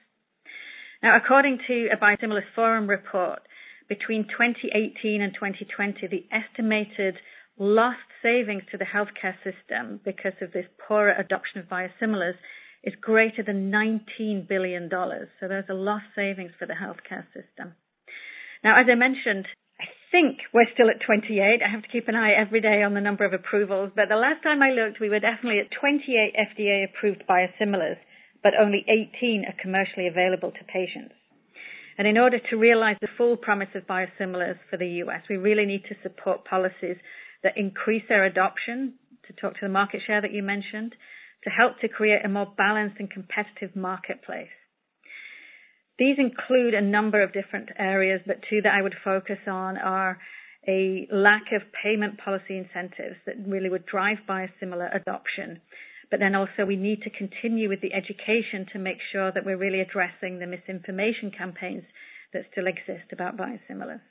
Now, 1.04 1.18
according 1.18 1.60
to 1.68 1.90
a 1.94 1.98
Biosimilars 1.98 2.50
Forum 2.56 2.90
report, 2.90 3.40
between 3.88 4.24
2018 4.24 5.22
and 5.22 5.34
2020, 5.34 6.08
the 6.08 6.26
estimated 6.34 7.16
lost 7.58 8.10
savings 8.24 8.64
to 8.72 8.78
the 8.78 8.86
healthcare 8.86 9.36
system 9.44 10.00
because 10.04 10.34
of 10.42 10.52
this 10.52 10.66
poorer 10.88 11.14
adoption 11.14 11.60
of 11.60 11.66
biosimilars 11.68 12.38
is 12.84 12.94
greater 13.00 13.44
than 13.44 13.72
$19 13.72 14.48
billion. 14.48 14.90
So 14.90 15.48
there's 15.48 15.70
a 15.70 15.74
lost 15.74 16.06
savings 16.16 16.52
for 16.58 16.66
the 16.66 16.74
healthcare 16.74 17.26
system. 17.34 17.74
Now, 18.64 18.80
as 18.80 18.88
I 18.92 18.96
mentioned, 18.96 19.46
think 20.16 20.40
we're 20.54 20.72
still 20.72 20.88
at 20.88 21.04
28. 21.04 21.60
I 21.60 21.68
have 21.68 21.84
to 21.84 21.92
keep 21.92 22.08
an 22.08 22.16
eye 22.16 22.32
every 22.32 22.62
day 22.62 22.80
on 22.88 22.94
the 22.94 23.04
number 23.04 23.26
of 23.28 23.34
approvals, 23.34 23.92
but 24.00 24.08
the 24.08 24.16
last 24.16 24.42
time 24.48 24.64
I 24.64 24.72
looked, 24.72 25.04
we 25.04 25.10
were 25.12 25.20
definitely 25.20 25.60
at 25.60 25.76
28 25.76 26.08
FDA 26.40 26.88
approved 26.88 27.28
biosimilars, 27.28 28.00
but 28.42 28.56
only 28.56 28.88
18 28.88 29.44
are 29.44 29.62
commercially 29.62 30.08
available 30.08 30.56
to 30.56 30.72
patients. 30.72 31.20
And 31.98 32.08
in 32.08 32.18
order 32.18 32.40
to 32.40 32.56
realize 32.56 32.96
the 33.02 33.12
full 33.18 33.36
promise 33.36 33.76
of 33.76 33.88
biosimilars 33.92 34.56
for 34.70 34.78
the 34.78 35.04
US, 35.04 35.28
we 35.30 35.36
really 35.36 35.66
need 35.66 35.84
to 35.90 36.00
support 36.02 36.46
policies 36.46 36.96
that 37.44 37.58
increase 37.58 38.04
their 38.08 38.24
adoption, 38.24 38.96
to 39.28 39.34
talk 39.34 39.60
to 39.60 39.68
the 39.68 39.70
market 39.70 40.00
share 40.08 40.22
that 40.22 40.32
you 40.32 40.44
mentioned, 40.44 40.96
to 41.44 41.50
help 41.50 41.80
to 41.82 41.90
create 41.90 42.24
a 42.24 42.30
more 42.30 42.48
balanced 42.56 43.00
and 43.00 43.12
competitive 43.12 43.76
marketplace. 43.76 44.56
These 45.98 46.18
include 46.20 46.74
a 46.74 46.82
number 46.82 47.24
of 47.24 47.34
different 47.34 47.70
areas, 47.78 48.22
but 48.26 48.44
two 48.50 48.62
that 48.64 48.74
I 48.74 48.82
would 48.82 48.96
focus 49.04 49.40
on 49.48 49.78
are 49.78 50.20
a 50.68 51.08
lack 51.12 51.52
of 51.54 51.62
payment 51.84 52.18
policy 52.18 52.58
incentives 52.58 53.16
that 53.26 53.36
really 53.48 53.70
would 53.70 53.86
drive 53.86 54.18
biosimilar 54.28 54.94
adoption. 54.94 55.62
But 56.12 56.20
then 56.20 56.36
also 56.36 56.66
we 56.68 56.76
need 56.76 57.02
to 57.04 57.10
continue 57.10 57.70
with 57.70 57.82
the 57.82 57.94
education 57.94 58.66
to 58.74 58.80
make 58.80 58.98
sure 59.12 59.32
that 59.32 59.46
we're 59.46 59.58
really 59.58 59.82
addressing 59.82 60.40
the 60.40 60.48
misinformation 60.48 61.32
campaigns 61.36 61.84
that 62.34 62.44
still 62.52 62.68
exist 62.68 63.12
about 63.14 63.38
biosimilars. 63.38 64.02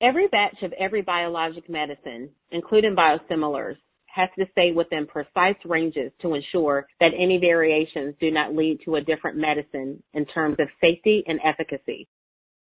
Every 0.00 0.26
batch 0.28 0.56
of 0.62 0.72
every 0.72 1.02
biologic 1.02 1.68
medicine, 1.68 2.30
including 2.50 2.96
biosimilars, 2.96 3.76
has 4.14 4.28
to 4.38 4.44
stay 4.52 4.72
within 4.72 5.06
precise 5.06 5.56
ranges 5.64 6.12
to 6.20 6.34
ensure 6.34 6.86
that 7.00 7.12
any 7.18 7.38
variations 7.38 8.14
do 8.20 8.30
not 8.30 8.54
lead 8.54 8.78
to 8.84 8.96
a 8.96 9.00
different 9.00 9.38
medicine 9.38 10.02
in 10.12 10.26
terms 10.26 10.56
of 10.60 10.68
safety 10.80 11.24
and 11.26 11.40
efficacy. 11.44 12.06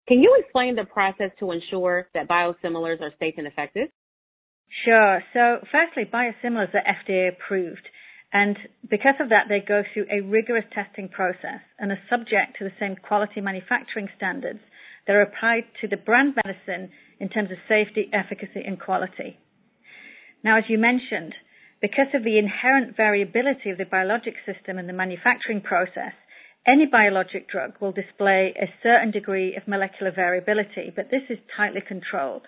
Can 0.07 0.19
you 0.19 0.35
explain 0.39 0.75
the 0.75 0.85
process 0.85 1.31
to 1.39 1.51
ensure 1.51 2.07
that 2.13 2.27
biosimilars 2.27 3.01
are 3.01 3.13
safe 3.19 3.35
and 3.37 3.47
effective? 3.47 3.89
Sure. 4.83 5.21
So 5.33 5.65
firstly, 5.71 6.03
biosimilars 6.11 6.73
are 6.73 6.83
FDA 6.83 7.29
approved. 7.29 7.87
And 8.33 8.57
because 8.89 9.15
of 9.19 9.29
that, 9.29 9.45
they 9.47 9.63
go 9.65 9.83
through 9.93 10.07
a 10.11 10.21
rigorous 10.21 10.65
testing 10.73 11.09
process 11.09 11.61
and 11.79 11.91
are 11.91 11.99
subject 12.09 12.57
to 12.57 12.65
the 12.65 12.73
same 12.79 12.95
quality 12.95 13.39
manufacturing 13.39 14.09
standards 14.17 14.59
that 15.07 15.15
are 15.15 15.21
applied 15.21 15.65
to 15.81 15.87
the 15.87 15.97
brand 15.97 16.35
medicine 16.35 16.89
in 17.19 17.29
terms 17.29 17.51
of 17.51 17.57
safety, 17.69 18.09
efficacy, 18.11 18.61
and 18.65 18.79
quality. 18.79 19.37
Now, 20.45 20.59
as 20.59 20.65
you 20.69 20.77
mentioned, 20.77 21.33
because 21.81 22.13
of 22.13 22.23
the 22.23 22.37
inherent 22.37 22.95
variability 22.95 23.71
of 23.71 23.79
the 23.79 23.85
biologic 23.89 24.35
system 24.45 24.77
and 24.77 24.87
the 24.87 24.93
manufacturing 24.93 25.59
process, 25.59 26.13
any 26.67 26.85
biologic 26.85 27.49
drug 27.49 27.73
will 27.81 27.91
display 27.91 28.53
a 28.55 28.69
certain 28.83 29.09
degree 29.09 29.55
of 29.55 29.67
molecular 29.67 30.11
variability, 30.11 30.93
but 30.95 31.09
this 31.09 31.23
is 31.31 31.39
tightly 31.57 31.81
controlled. 31.81 32.43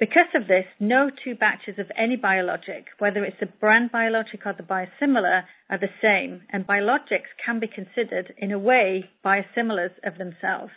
Because 0.00 0.34
of 0.34 0.48
this, 0.48 0.66
no 0.80 1.08
two 1.08 1.36
batches 1.36 1.78
of 1.78 1.86
any 1.96 2.16
biologic, 2.16 2.86
whether 2.98 3.24
it's 3.24 3.40
a 3.40 3.46
brand 3.46 3.92
biologic 3.92 4.44
or 4.44 4.52
the 4.52 4.64
biosimilar, 4.64 5.44
are 5.70 5.78
the 5.78 5.94
same, 6.02 6.42
and 6.52 6.66
biologics 6.66 7.30
can 7.46 7.60
be 7.60 7.68
considered, 7.68 8.34
in 8.38 8.50
a 8.50 8.58
way, 8.58 9.08
biosimilars 9.24 9.94
of 10.02 10.18
themselves. 10.18 10.72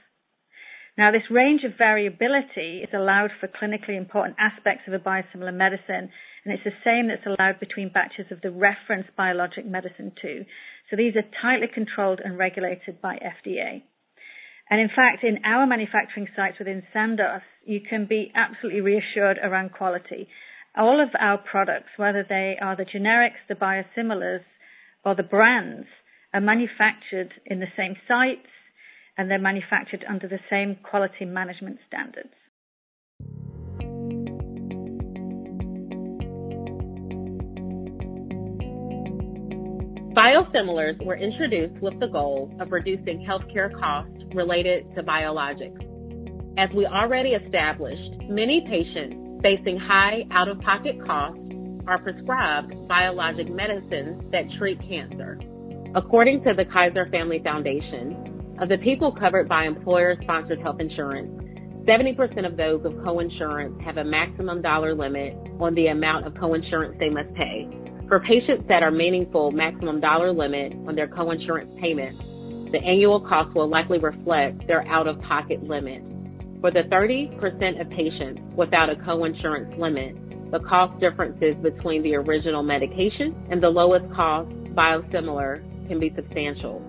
Now, 0.98 1.12
this 1.12 1.30
range 1.30 1.62
of 1.64 1.78
variability 1.78 2.82
is 2.82 2.90
allowed 2.92 3.30
for 3.40 3.48
clinically 3.48 3.96
important 3.98 4.36
aspects 4.40 4.88
of 4.88 4.94
a 4.94 5.00
biosimilar 5.00 5.54
medicine, 5.54 6.10
and 6.44 6.54
it's 6.54 6.64
the 6.64 6.82
same 6.84 7.08
that's 7.08 7.26
allowed 7.28 7.60
between 7.60 7.94
batches 7.94 8.32
of 8.32 8.42
the 8.42 8.50
reference 8.50 9.06
biologic 9.16 9.66
medicine 9.66 10.12
too. 10.20 10.46
So 10.90 10.96
these 10.96 11.14
are 11.16 11.30
tightly 11.42 11.68
controlled 11.72 12.20
and 12.24 12.38
regulated 12.38 13.00
by 13.00 13.18
FDA. 13.18 13.84
And 14.70 14.82
in 14.82 14.90
fact, 14.90 15.24
in 15.24 15.46
our 15.46 15.68
manufacturing 15.68 16.28
sites 16.36 16.58
within 16.58 16.82
Sandoz, 16.92 17.42
you 17.64 17.80
can 17.88 18.08
be 18.08 18.32
absolutely 18.36 18.82
reassured 18.82 19.38
around 19.38 19.74
quality. 19.74 20.28
All 20.76 21.02
of 21.02 21.10
our 21.20 21.38
products, 21.38 21.90
whether 21.98 22.26
they 22.28 22.58
are 22.60 22.76
the 22.76 22.86
generics, 22.86 23.46
the 23.48 23.56
biosimilars, 23.56 24.44
or 25.06 25.16
the 25.16 25.24
brands, 25.24 25.88
are 26.34 26.42
manufactured 26.42 27.34
in 27.46 27.60
the 27.60 27.72
same 27.78 27.96
sites, 28.08 28.50
and 29.18 29.30
they're 29.30 29.40
manufactured 29.40 30.06
under 30.08 30.28
the 30.28 30.40
same 30.50 30.78
quality 30.84 31.26
management 31.26 31.78
standards. 31.88 32.34
Biosimilars 40.18 41.04
were 41.06 41.16
introduced 41.16 41.80
with 41.80 42.00
the 42.00 42.08
goal 42.08 42.52
of 42.60 42.72
reducing 42.72 43.24
healthcare 43.28 43.72
costs 43.80 44.24
related 44.34 44.84
to 44.96 45.04
biologics. 45.04 45.78
As 46.58 46.70
we 46.76 46.88
already 46.88 47.30
established, 47.30 48.24
many 48.28 48.66
patients 48.68 49.42
facing 49.44 49.78
high 49.78 50.24
out 50.32 50.48
of 50.48 50.60
pocket 50.62 50.96
costs 51.06 51.40
are 51.88 52.00
prescribed 52.00 52.74
biologic 52.88 53.48
medicines 53.50 54.24
that 54.32 54.46
treat 54.58 54.80
cancer. 54.90 55.38
According 55.96 56.44
to 56.46 56.54
the 56.58 56.66
Kaiser 56.66 57.08
Family 57.12 57.40
Foundation, 57.44 58.37
of 58.60 58.70
the 58.70 58.78
people 58.80 59.12
covered 59.12 59.48
by 59.48 59.66
employer-sponsored 59.66 60.60
health 60.62 60.80
insurance, 60.80 61.30
70% 61.86 62.46
of 62.46 62.58
those 62.58 62.82
with 62.84 62.98
coinsurance 62.98 63.80
have 63.82 63.98
a 63.98 64.04
maximum 64.04 64.62
dollar 64.62 64.94
limit 64.94 65.36
on 65.60 65.76
the 65.76 65.88
amount 65.88 66.26
of 66.26 66.34
coinsurance 66.34 66.98
they 67.00 67.10
must 67.10 67.34
pay. 67.36 67.68
For 68.08 68.20
patients 68.20 68.68
that 68.68 68.84
are 68.84 68.92
meaningful 68.92 69.52
maximum 69.52 70.00
dollar 70.00 70.34
limit 70.34 70.74
on 70.88 70.96
their 70.96 71.08
coinsurance 71.08 71.80
payments, 71.80 72.20
the 72.72 72.80
annual 72.80 73.22
cost 73.22 73.54
will 73.54 73.68
likely 73.68 74.00
reflect 74.00 74.66
their 74.66 74.86
out-of-pocket 74.88 75.64
limit. 75.64 76.02
For 76.60 76.72
the 76.72 76.84
30% 76.92 77.80
of 77.80 77.90
patients 77.92 78.42
without 78.56 78.90
a 78.90 78.96
coinsurance 78.96 79.78
limit, 79.78 80.18
the 80.52 80.60
cost 80.60 81.00
differences 81.00 81.56
between 81.58 82.02
the 82.02 82.16
original 82.16 82.64
medication 82.64 83.36
and 83.52 83.62
the 83.62 83.70
lowest 83.70 84.12
cost 84.14 84.50
biosimilar 84.74 85.62
can 85.88 86.00
be 86.00 86.12
substantial. 86.16 86.82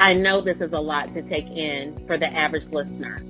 I 0.00 0.14
know 0.14 0.42
this 0.44 0.56
is 0.60 0.72
a 0.72 0.80
lot 0.80 1.14
to 1.14 1.22
take 1.22 1.46
in 1.46 2.04
for 2.06 2.18
the 2.18 2.26
average 2.26 2.66
listener. 2.72 3.22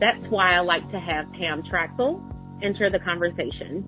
That's 0.00 0.24
why 0.30 0.56
I 0.56 0.60
like 0.60 0.88
to 0.90 1.00
have 1.00 1.30
Pam 1.32 1.62
Traxel 1.62 2.22
enter 2.62 2.90
the 2.90 2.98
conversation. 3.00 3.84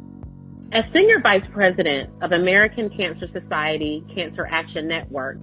As 0.73 0.85
Senior 0.93 1.21
Vice 1.23 1.43
President 1.53 2.11
of 2.23 2.33
American 2.33 2.91
Cancer 2.91 3.27
Society 3.33 4.05
Cancer 4.15 4.47
Action 4.47 4.87
Network, 4.87 5.39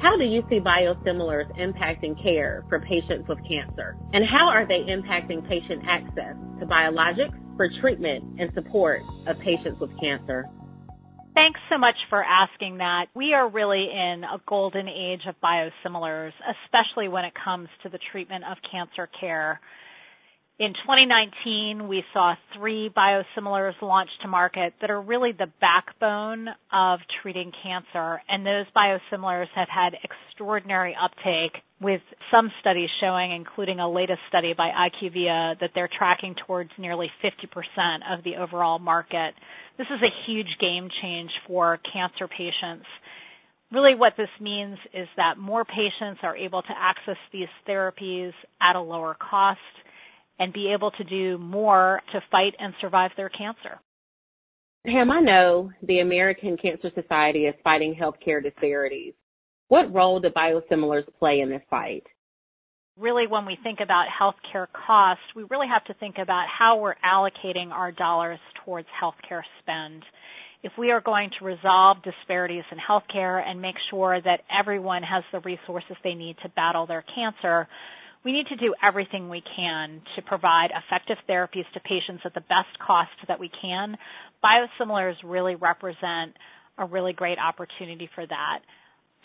how 0.00 0.16
do 0.16 0.24
you 0.24 0.42
see 0.48 0.60
biosimilars 0.60 1.50
impacting 1.58 2.20
care 2.22 2.64
for 2.68 2.80
patients 2.80 3.28
with 3.28 3.38
cancer? 3.48 3.96
And 4.12 4.24
how 4.24 4.48
are 4.48 4.66
they 4.66 4.84
impacting 4.88 5.46
patient 5.48 5.82
access 5.88 6.36
to 6.60 6.66
biologics 6.66 7.34
for 7.56 7.68
treatment 7.80 8.22
and 8.38 8.52
support 8.54 9.02
of 9.26 9.38
patients 9.40 9.80
with 9.80 9.90
cancer? 9.98 10.46
Thanks 11.36 11.60
so 11.68 11.76
much 11.76 11.96
for 12.08 12.24
asking 12.24 12.78
that. 12.78 13.08
We 13.14 13.34
are 13.34 13.46
really 13.46 13.90
in 13.92 14.24
a 14.24 14.40
golden 14.48 14.88
age 14.88 15.20
of 15.28 15.34
biosimilars, 15.44 16.32
especially 16.64 17.08
when 17.08 17.26
it 17.26 17.34
comes 17.44 17.68
to 17.82 17.90
the 17.90 17.98
treatment 18.10 18.44
of 18.50 18.56
cancer 18.72 19.06
care. 19.20 19.60
In 20.58 20.72
2019, 20.72 21.88
we 21.88 22.02
saw 22.14 22.36
three 22.56 22.88
biosimilars 22.88 23.74
launched 23.82 24.18
to 24.22 24.28
market 24.28 24.72
that 24.80 24.90
are 24.90 25.02
really 25.02 25.32
the 25.32 25.52
backbone 25.60 26.48
of 26.72 27.00
treating 27.20 27.52
cancer, 27.62 28.22
and 28.30 28.46
those 28.46 28.64
biosimilars 28.74 29.48
have 29.54 29.68
had 29.68 29.92
extraordinary 30.02 30.96
uptake 30.98 31.60
with 31.80 32.00
some 32.30 32.50
studies 32.60 32.88
showing, 33.00 33.32
including 33.32 33.80
a 33.80 33.90
latest 33.90 34.20
study 34.28 34.54
by 34.56 34.70
IQVIA, 34.70 35.60
that 35.60 35.70
they're 35.74 35.90
tracking 35.98 36.34
towards 36.46 36.70
nearly 36.78 37.10
50% 37.22 38.18
of 38.18 38.24
the 38.24 38.36
overall 38.36 38.78
market. 38.78 39.34
This 39.76 39.86
is 39.88 40.00
a 40.02 40.30
huge 40.30 40.56
game 40.60 40.88
change 41.02 41.30
for 41.46 41.78
cancer 41.92 42.28
patients. 42.28 42.86
Really 43.72 43.94
what 43.94 44.14
this 44.16 44.28
means 44.40 44.78
is 44.94 45.08
that 45.16 45.38
more 45.38 45.64
patients 45.64 46.20
are 46.22 46.36
able 46.36 46.62
to 46.62 46.72
access 46.76 47.18
these 47.32 47.48
therapies 47.68 48.32
at 48.62 48.76
a 48.76 48.80
lower 48.80 49.16
cost 49.18 49.58
and 50.38 50.52
be 50.52 50.72
able 50.72 50.92
to 50.92 51.04
do 51.04 51.36
more 51.38 52.00
to 52.12 52.20
fight 52.30 52.54
and 52.58 52.74
survive 52.80 53.10
their 53.16 53.28
cancer. 53.28 53.80
Pam, 54.86 55.10
I 55.10 55.20
know 55.20 55.70
the 55.82 55.98
American 55.98 56.56
Cancer 56.56 56.90
Society 56.94 57.46
is 57.46 57.54
fighting 57.64 57.96
healthcare 58.00 58.42
disparities. 58.42 59.14
What 59.68 59.92
role 59.92 60.20
do 60.20 60.28
biosimilars 60.30 61.04
play 61.18 61.40
in 61.40 61.50
this 61.50 61.62
fight? 61.68 62.04
Really, 62.98 63.26
when 63.26 63.44
we 63.44 63.58
think 63.62 63.80
about 63.82 64.06
healthcare 64.08 64.66
costs, 64.86 65.24
we 65.34 65.44
really 65.50 65.66
have 65.68 65.84
to 65.84 65.94
think 65.94 66.16
about 66.18 66.46
how 66.48 66.78
we're 66.78 66.94
allocating 67.04 67.70
our 67.70 67.92
dollars 67.92 68.38
towards 68.64 68.86
healthcare 69.02 69.42
spend. 69.60 70.02
if 70.62 70.72
we 70.78 70.90
are 70.90 71.00
going 71.00 71.30
to 71.38 71.44
resolve 71.44 71.98
disparities 72.02 72.64
in 72.72 72.78
healthcare 72.78 73.40
and 73.46 73.60
make 73.60 73.76
sure 73.90 74.20
that 74.20 74.40
everyone 74.50 75.02
has 75.02 75.22
the 75.30 75.40
resources 75.40 75.96
they 76.02 76.14
need 76.14 76.36
to 76.42 76.48
battle 76.50 76.86
their 76.86 77.04
cancer, 77.14 77.68
we 78.24 78.32
need 78.32 78.46
to 78.48 78.56
do 78.56 78.74
everything 78.82 79.28
we 79.28 79.42
can 79.54 80.02
to 80.16 80.22
provide 80.22 80.70
effective 80.74 81.18
therapies 81.28 81.70
to 81.74 81.80
patients 81.80 82.22
at 82.24 82.34
the 82.34 82.40
best 82.40 82.76
cost 82.84 83.10
that 83.28 83.38
we 83.38 83.48
can. 83.62 83.96
Biosimilars 84.42 85.14
really 85.24 85.54
represent 85.54 86.34
a 86.78 86.84
really 86.84 87.12
great 87.12 87.38
opportunity 87.38 88.10
for 88.14 88.26
that. 88.26 88.58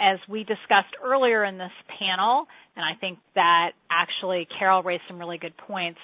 As 0.02 0.18
we 0.28 0.40
discussed 0.40 0.96
earlier 1.04 1.46
in 1.46 1.60
this 1.60 1.72
panel, 2.00 2.48
and 2.76 2.84
I 2.84 3.00
think 3.00 3.20
that 3.36 3.74
actually 3.92 4.48
Carol 4.58 4.82
raised 4.82 5.04
some 5.08 5.20
really 5.20 5.38
good 5.38 5.56
points, 5.58 6.00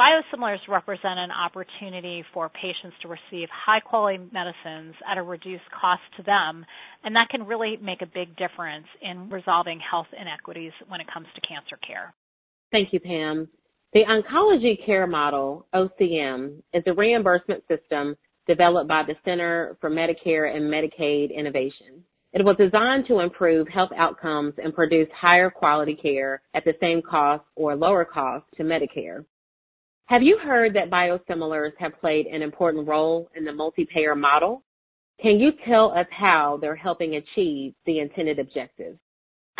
biosimilars 0.00 0.58
represent 0.68 1.18
an 1.18 1.30
opportunity 1.30 2.24
for 2.32 2.48
patients 2.48 2.96
to 3.02 3.08
receive 3.08 3.48
high 3.52 3.80
quality 3.80 4.18
medicines 4.32 4.94
at 5.06 5.18
a 5.18 5.22
reduced 5.22 5.68
cost 5.78 6.00
to 6.16 6.22
them, 6.22 6.64
and 7.04 7.14
that 7.14 7.28
can 7.30 7.46
really 7.46 7.76
make 7.82 8.00
a 8.00 8.06
big 8.06 8.34
difference 8.36 8.86
in 9.02 9.28
resolving 9.28 9.78
health 9.80 10.08
inequities 10.18 10.72
when 10.88 11.00
it 11.00 11.06
comes 11.12 11.26
to 11.34 11.40
cancer 11.42 11.76
care. 11.86 12.14
Thank 12.70 12.92
you, 12.92 13.00
Pam. 13.00 13.48
The 13.92 14.00
Oncology 14.08 14.84
Care 14.86 15.06
Model, 15.06 15.66
OCM, 15.74 16.62
is 16.72 16.82
a 16.86 16.94
reimbursement 16.94 17.62
system 17.68 18.16
developed 18.46 18.88
by 18.88 19.02
the 19.06 19.14
Center 19.26 19.76
for 19.80 19.90
Medicare 19.90 20.56
and 20.56 20.64
Medicaid 20.72 21.36
Innovation. 21.36 22.02
It 22.34 22.44
was 22.44 22.56
designed 22.56 23.06
to 23.08 23.20
improve 23.20 23.68
health 23.68 23.90
outcomes 23.96 24.54
and 24.62 24.74
produce 24.74 25.08
higher 25.14 25.50
quality 25.50 25.94
care 25.94 26.40
at 26.54 26.64
the 26.64 26.72
same 26.80 27.02
cost 27.02 27.44
or 27.56 27.76
lower 27.76 28.06
cost 28.06 28.46
to 28.56 28.62
Medicare. 28.62 29.24
Have 30.06 30.22
you 30.22 30.38
heard 30.38 30.74
that 30.74 30.90
biosimilars 30.90 31.72
have 31.78 32.00
played 32.00 32.26
an 32.26 32.40
important 32.40 32.88
role 32.88 33.28
in 33.36 33.44
the 33.44 33.52
multi-payer 33.52 34.14
model? 34.14 34.62
Can 35.20 35.38
you 35.38 35.52
tell 35.68 35.92
us 35.92 36.06
how 36.10 36.58
they're 36.60 36.74
helping 36.74 37.16
achieve 37.16 37.74
the 37.86 38.00
intended 38.00 38.38
objectives? 38.38 38.98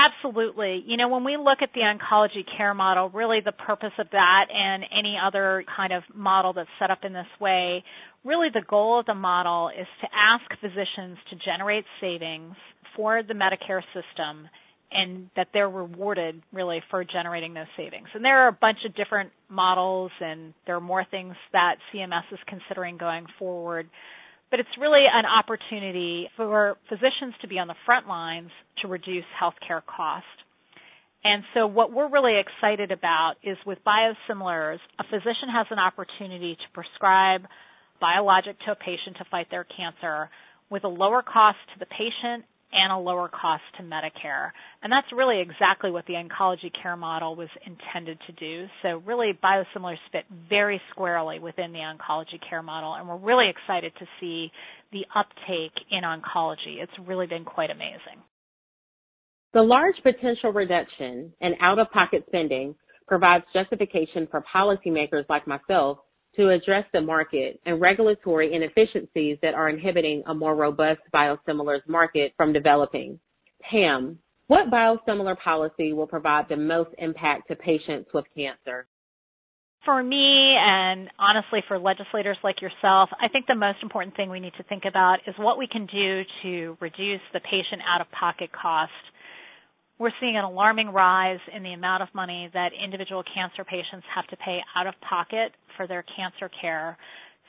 Absolutely. 0.02 0.82
You 0.86 0.96
know, 0.96 1.08
when 1.08 1.24
we 1.24 1.36
look 1.36 1.58
at 1.62 1.70
the 1.74 1.80
oncology 1.80 2.44
care 2.56 2.74
model, 2.74 3.10
really 3.10 3.40
the 3.44 3.52
purpose 3.52 3.92
of 3.98 4.06
that 4.12 4.46
and 4.52 4.84
any 4.96 5.16
other 5.22 5.64
kind 5.76 5.92
of 5.92 6.02
model 6.14 6.52
that's 6.52 6.68
set 6.78 6.90
up 6.90 7.00
in 7.04 7.12
this 7.12 7.26
way, 7.40 7.84
really 8.24 8.48
the 8.52 8.62
goal 8.68 9.00
of 9.00 9.06
the 9.06 9.14
model 9.14 9.68
is 9.68 9.86
to 10.00 10.08
ask 10.12 10.44
physicians 10.60 11.18
to 11.30 11.36
generate 11.44 11.84
savings 12.00 12.54
for 12.96 13.22
the 13.22 13.34
Medicare 13.34 13.82
system 13.94 14.48
and 14.90 15.30
that 15.36 15.48
they're 15.54 15.70
rewarded 15.70 16.42
really 16.52 16.82
for 16.90 17.04
generating 17.04 17.54
those 17.54 17.70
savings. 17.76 18.08
And 18.14 18.24
there 18.24 18.44
are 18.44 18.48
a 18.48 18.58
bunch 18.60 18.78
of 18.86 18.94
different 18.94 19.30
models 19.48 20.10
and 20.20 20.52
there 20.66 20.76
are 20.76 20.80
more 20.80 21.04
things 21.10 21.34
that 21.52 21.76
CMS 21.92 22.24
is 22.32 22.38
considering 22.46 22.98
going 22.98 23.26
forward 23.38 23.88
but 24.52 24.60
it's 24.60 24.76
really 24.78 25.04
an 25.10 25.24
opportunity 25.24 26.28
for 26.36 26.76
physicians 26.90 27.32
to 27.40 27.48
be 27.48 27.58
on 27.58 27.68
the 27.68 27.74
front 27.86 28.06
lines 28.06 28.50
to 28.82 28.86
reduce 28.86 29.24
healthcare 29.40 29.80
cost. 29.84 30.26
And 31.24 31.42
so 31.54 31.66
what 31.66 31.90
we're 31.90 32.10
really 32.10 32.38
excited 32.38 32.92
about 32.92 33.36
is 33.42 33.56
with 33.64 33.78
biosimilars, 33.86 34.76
a 35.00 35.04
physician 35.04 35.48
has 35.50 35.66
an 35.70 35.78
opportunity 35.78 36.54
to 36.56 36.66
prescribe 36.74 37.48
biologic 37.98 38.58
to 38.66 38.72
a 38.72 38.74
patient 38.76 39.16
to 39.16 39.24
fight 39.30 39.46
their 39.50 39.64
cancer 39.64 40.28
with 40.68 40.84
a 40.84 40.88
lower 40.88 41.22
cost 41.22 41.56
to 41.72 41.78
the 41.78 41.86
patient 41.86 42.44
and 42.72 42.92
a 42.92 42.96
lower 42.96 43.28
cost 43.28 43.62
to 43.76 43.82
Medicare. 43.82 44.50
And 44.82 44.90
that's 44.90 45.06
really 45.14 45.40
exactly 45.40 45.90
what 45.90 46.06
the 46.06 46.14
oncology 46.14 46.70
care 46.82 46.96
model 46.96 47.36
was 47.36 47.48
intended 47.66 48.18
to 48.26 48.32
do. 48.32 48.66
So 48.82 49.02
really 49.06 49.38
biosimilars 49.42 49.98
fit 50.10 50.24
very 50.48 50.80
squarely 50.90 51.38
within 51.38 51.72
the 51.72 51.80
oncology 51.80 52.38
care 52.48 52.62
model 52.62 52.94
and 52.94 53.08
we're 53.08 53.16
really 53.18 53.50
excited 53.50 53.92
to 53.98 54.06
see 54.20 54.50
the 54.92 55.04
uptake 55.14 55.72
in 55.90 56.02
oncology. 56.02 56.82
It's 56.82 56.92
really 57.06 57.26
been 57.26 57.44
quite 57.44 57.70
amazing. 57.70 58.22
The 59.54 59.62
large 59.62 59.96
potential 60.02 60.50
reduction 60.52 61.32
in 61.40 61.52
out-of-pocket 61.60 62.24
spending 62.26 62.74
provides 63.06 63.44
justification 63.52 64.26
for 64.30 64.42
policymakers 64.54 65.24
like 65.28 65.46
myself 65.46 65.98
to 66.36 66.50
address 66.50 66.84
the 66.92 67.00
market 67.00 67.60
and 67.66 67.80
regulatory 67.80 68.54
inefficiencies 68.54 69.38
that 69.42 69.54
are 69.54 69.68
inhibiting 69.68 70.22
a 70.26 70.34
more 70.34 70.54
robust 70.54 71.00
biosimilars 71.14 71.86
market 71.86 72.32
from 72.36 72.52
developing. 72.52 73.18
Pam, 73.70 74.18
what 74.46 74.70
biosimilar 74.70 75.36
policy 75.38 75.92
will 75.92 76.06
provide 76.06 76.46
the 76.48 76.56
most 76.56 76.90
impact 76.98 77.48
to 77.48 77.56
patients 77.56 78.10
with 78.14 78.24
cancer? 78.36 78.86
For 79.84 80.02
me, 80.02 80.54
and 80.58 81.10
honestly 81.18 81.60
for 81.66 81.78
legislators 81.78 82.38
like 82.44 82.62
yourself, 82.62 83.10
I 83.20 83.28
think 83.28 83.46
the 83.46 83.54
most 83.54 83.78
important 83.82 84.16
thing 84.16 84.30
we 84.30 84.40
need 84.40 84.52
to 84.56 84.62
think 84.64 84.84
about 84.88 85.18
is 85.26 85.34
what 85.38 85.58
we 85.58 85.66
can 85.66 85.86
do 85.86 86.22
to 86.42 86.76
reduce 86.80 87.20
the 87.32 87.40
patient 87.40 87.82
out 87.86 88.00
of 88.00 88.06
pocket 88.12 88.50
cost 88.52 88.92
we're 90.02 90.10
seeing 90.20 90.36
an 90.36 90.42
alarming 90.44 90.88
rise 90.88 91.38
in 91.54 91.62
the 91.62 91.72
amount 91.72 92.02
of 92.02 92.08
money 92.12 92.50
that 92.54 92.70
individual 92.72 93.22
cancer 93.34 93.62
patients 93.64 94.04
have 94.12 94.26
to 94.26 94.36
pay 94.36 94.58
out 94.76 94.88
of 94.88 94.94
pocket 95.08 95.52
for 95.76 95.86
their 95.86 96.04
cancer 96.16 96.50
care. 96.60 96.96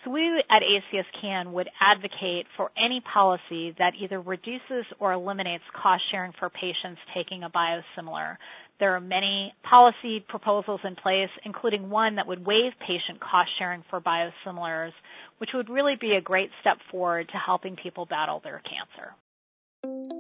So 0.03 0.11
we 0.11 0.43
at 0.49 0.61
ACS 0.61 1.05
CAN 1.21 1.53
would 1.53 1.69
advocate 1.79 2.45
for 2.57 2.71
any 2.77 3.01
policy 3.13 3.73
that 3.79 3.93
either 4.01 4.19
reduces 4.19 4.85
or 4.99 5.13
eliminates 5.13 5.63
cost 5.81 6.03
sharing 6.11 6.33
for 6.37 6.49
patients 6.49 6.99
taking 7.15 7.43
a 7.43 7.49
biosimilar. 7.49 8.35
There 8.79 8.95
are 8.95 8.99
many 8.99 9.53
policy 9.63 10.25
proposals 10.27 10.81
in 10.83 10.95
place, 10.95 11.29
including 11.45 11.89
one 11.89 12.15
that 12.15 12.27
would 12.27 12.45
waive 12.45 12.73
patient 12.85 13.21
cost 13.21 13.49
sharing 13.57 13.83
for 13.89 14.01
biosimilars, 14.01 14.91
which 15.37 15.51
would 15.53 15.69
really 15.69 15.95
be 15.99 16.15
a 16.15 16.21
great 16.21 16.49
step 16.59 16.77
forward 16.91 17.29
to 17.29 17.37
helping 17.37 17.77
people 17.77 18.05
battle 18.05 18.41
their 18.43 18.61
cancer. 18.67 20.12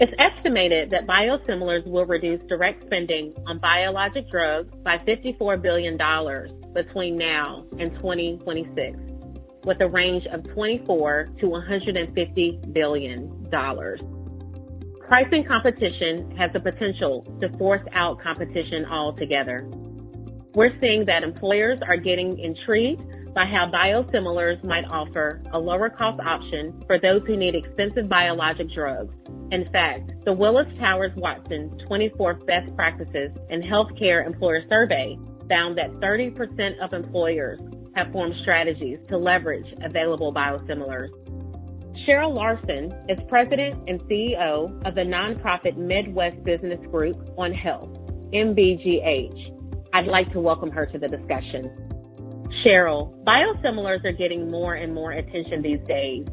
It's 0.00 0.12
estimated 0.18 0.90
that 0.90 1.06
biosimilars 1.06 1.86
will 1.86 2.04
reduce 2.04 2.40
direct 2.48 2.84
spending 2.84 3.32
on 3.46 3.60
biologic 3.60 4.28
drugs 4.28 4.74
by 4.82 4.98
$54 5.06 5.62
billion 5.62 5.96
between 6.74 7.16
now 7.16 7.64
and 7.78 7.92
2026, 7.96 8.98
with 9.64 9.80
a 9.80 9.86
range 9.86 10.24
of 10.32 10.42
24 10.52 11.28
to 11.40 11.46
150 11.46 12.60
billion 12.72 13.48
dollars. 13.50 14.00
Pricing 15.06 15.44
competition 15.46 16.36
has 16.36 16.50
the 16.52 16.60
potential 16.60 17.24
to 17.40 17.56
force 17.56 17.86
out 17.92 18.20
competition 18.20 18.84
altogether. 18.90 19.64
We're 20.54 20.72
seeing 20.80 21.04
that 21.06 21.22
employers 21.22 21.78
are 21.86 21.98
getting 21.98 22.40
intrigued 22.40 23.02
by 23.34 23.44
how 23.44 23.70
biosimilars 23.72 24.62
might 24.64 24.84
offer 24.90 25.42
a 25.52 25.58
lower 25.58 25.90
cost 25.90 26.20
option 26.20 26.82
for 26.86 27.00
those 27.00 27.22
who 27.26 27.36
need 27.36 27.54
expensive 27.54 28.08
biologic 28.08 28.68
drugs 28.74 29.14
in 29.54 29.70
fact, 29.70 30.10
the 30.24 30.32
Willis 30.32 30.66
Towers 30.80 31.12
Watson 31.16 31.78
24 31.86 32.34
Best 32.46 32.74
Practices 32.74 33.30
in 33.50 33.62
Healthcare 33.62 34.26
Employer 34.26 34.62
Survey 34.68 35.16
found 35.48 35.78
that 35.78 35.90
30% 36.00 36.82
of 36.82 36.92
employers 36.92 37.60
have 37.94 38.10
formed 38.10 38.34
strategies 38.42 38.98
to 39.08 39.16
leverage 39.16 39.66
available 39.84 40.34
biosimilars. 40.34 41.10
Cheryl 42.04 42.34
Larson 42.34 42.92
is 43.08 43.18
president 43.28 43.88
and 43.88 44.00
CEO 44.02 44.84
of 44.84 44.96
the 44.96 45.02
nonprofit 45.02 45.76
Midwest 45.76 46.42
Business 46.42 46.80
Group 46.90 47.16
on 47.38 47.52
Health, 47.52 47.90
MBGH. 48.32 49.52
I'd 49.92 50.06
like 50.06 50.32
to 50.32 50.40
welcome 50.40 50.70
her 50.72 50.86
to 50.86 50.98
the 50.98 51.06
discussion. 51.06 51.93
Cheryl, 52.64 53.12
biosimilars 53.24 54.04
are 54.06 54.12
getting 54.12 54.50
more 54.50 54.74
and 54.74 54.94
more 54.94 55.12
attention 55.12 55.60
these 55.60 55.80
days. 55.86 56.26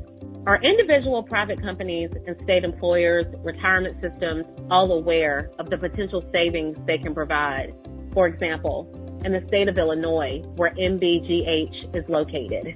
Are 0.48 0.60
individual 0.64 1.24
private 1.24 1.62
companies 1.62 2.10
and 2.26 2.36
state 2.44 2.64
employers, 2.64 3.26
retirement 3.44 3.98
systems 4.02 4.46
all 4.72 4.92
aware 4.94 5.52
of 5.60 5.70
the 5.70 5.78
potential 5.78 6.24
savings 6.32 6.78
they 6.88 6.98
can 6.98 7.14
provide? 7.14 7.74
For 8.14 8.28
example, 8.28 8.88
in 9.26 9.34
the 9.34 9.44
state 9.50 9.68
of 9.68 9.78
Illinois, 9.78 10.42
where 10.56 10.74
MBGH 10.74 11.96
is 11.96 12.06
located. 12.08 12.76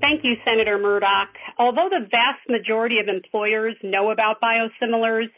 Thank 0.00 0.24
you, 0.24 0.34
Senator 0.44 0.78
Murdock. 0.78 1.28
Although 1.58 1.90
the 1.90 2.08
vast 2.10 2.48
majority 2.48 2.96
of 2.98 3.14
employers 3.14 3.76
know 3.84 4.10
about 4.10 4.40
biosimilars, 4.40 5.28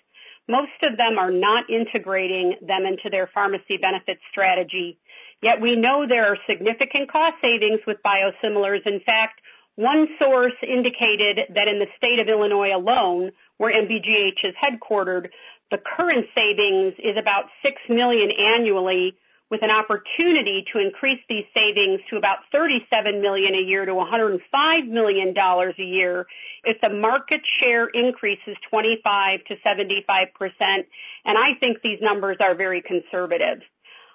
most 0.48 0.78
of 0.82 0.96
them 0.96 1.18
are 1.18 1.30
not 1.30 1.68
integrating 1.68 2.54
them 2.62 2.86
into 2.86 3.10
their 3.10 3.28
pharmacy 3.34 3.78
benefit 3.80 4.18
strategy. 4.30 4.98
Yet 5.42 5.60
we 5.60 5.74
know 5.74 6.06
there 6.06 6.26
are 6.32 6.38
significant 6.48 7.10
cost 7.10 7.34
savings 7.42 7.80
with 7.86 7.98
biosimilars. 8.06 8.86
In 8.86 9.00
fact, 9.00 9.40
one 9.74 10.06
source 10.18 10.54
indicated 10.62 11.50
that 11.54 11.66
in 11.66 11.78
the 11.80 11.90
state 11.96 12.20
of 12.20 12.28
Illinois 12.28 12.74
alone, 12.74 13.32
where 13.58 13.72
MBGH 13.72 14.44
is 14.44 14.54
headquartered, 14.54 15.28
the 15.70 15.78
current 15.78 16.26
savings 16.34 16.94
is 16.98 17.16
about 17.18 17.46
6 17.62 17.74
million 17.88 18.30
annually 18.30 19.16
with 19.50 19.62
an 19.62 19.70
opportunity 19.70 20.64
to 20.72 20.78
increase 20.80 21.20
these 21.28 21.44
savings 21.52 22.00
to 22.08 22.16
about 22.16 22.38
37 22.52 23.20
million 23.20 23.54
a 23.54 23.60
year 23.60 23.84
to 23.84 23.94
105 23.94 24.40
million 24.86 25.34
dollars 25.34 25.74
a 25.78 25.84
year 25.84 26.24
if 26.64 26.80
the 26.80 26.88
market 26.88 27.42
share 27.60 27.88
increases 27.88 28.56
25 28.70 29.44
to 29.44 29.54
75 29.62 30.28
percent. 30.34 30.88
And 31.26 31.36
I 31.36 31.52
think 31.60 31.82
these 31.82 31.98
numbers 32.00 32.38
are 32.40 32.54
very 32.54 32.80
conservative. 32.80 33.60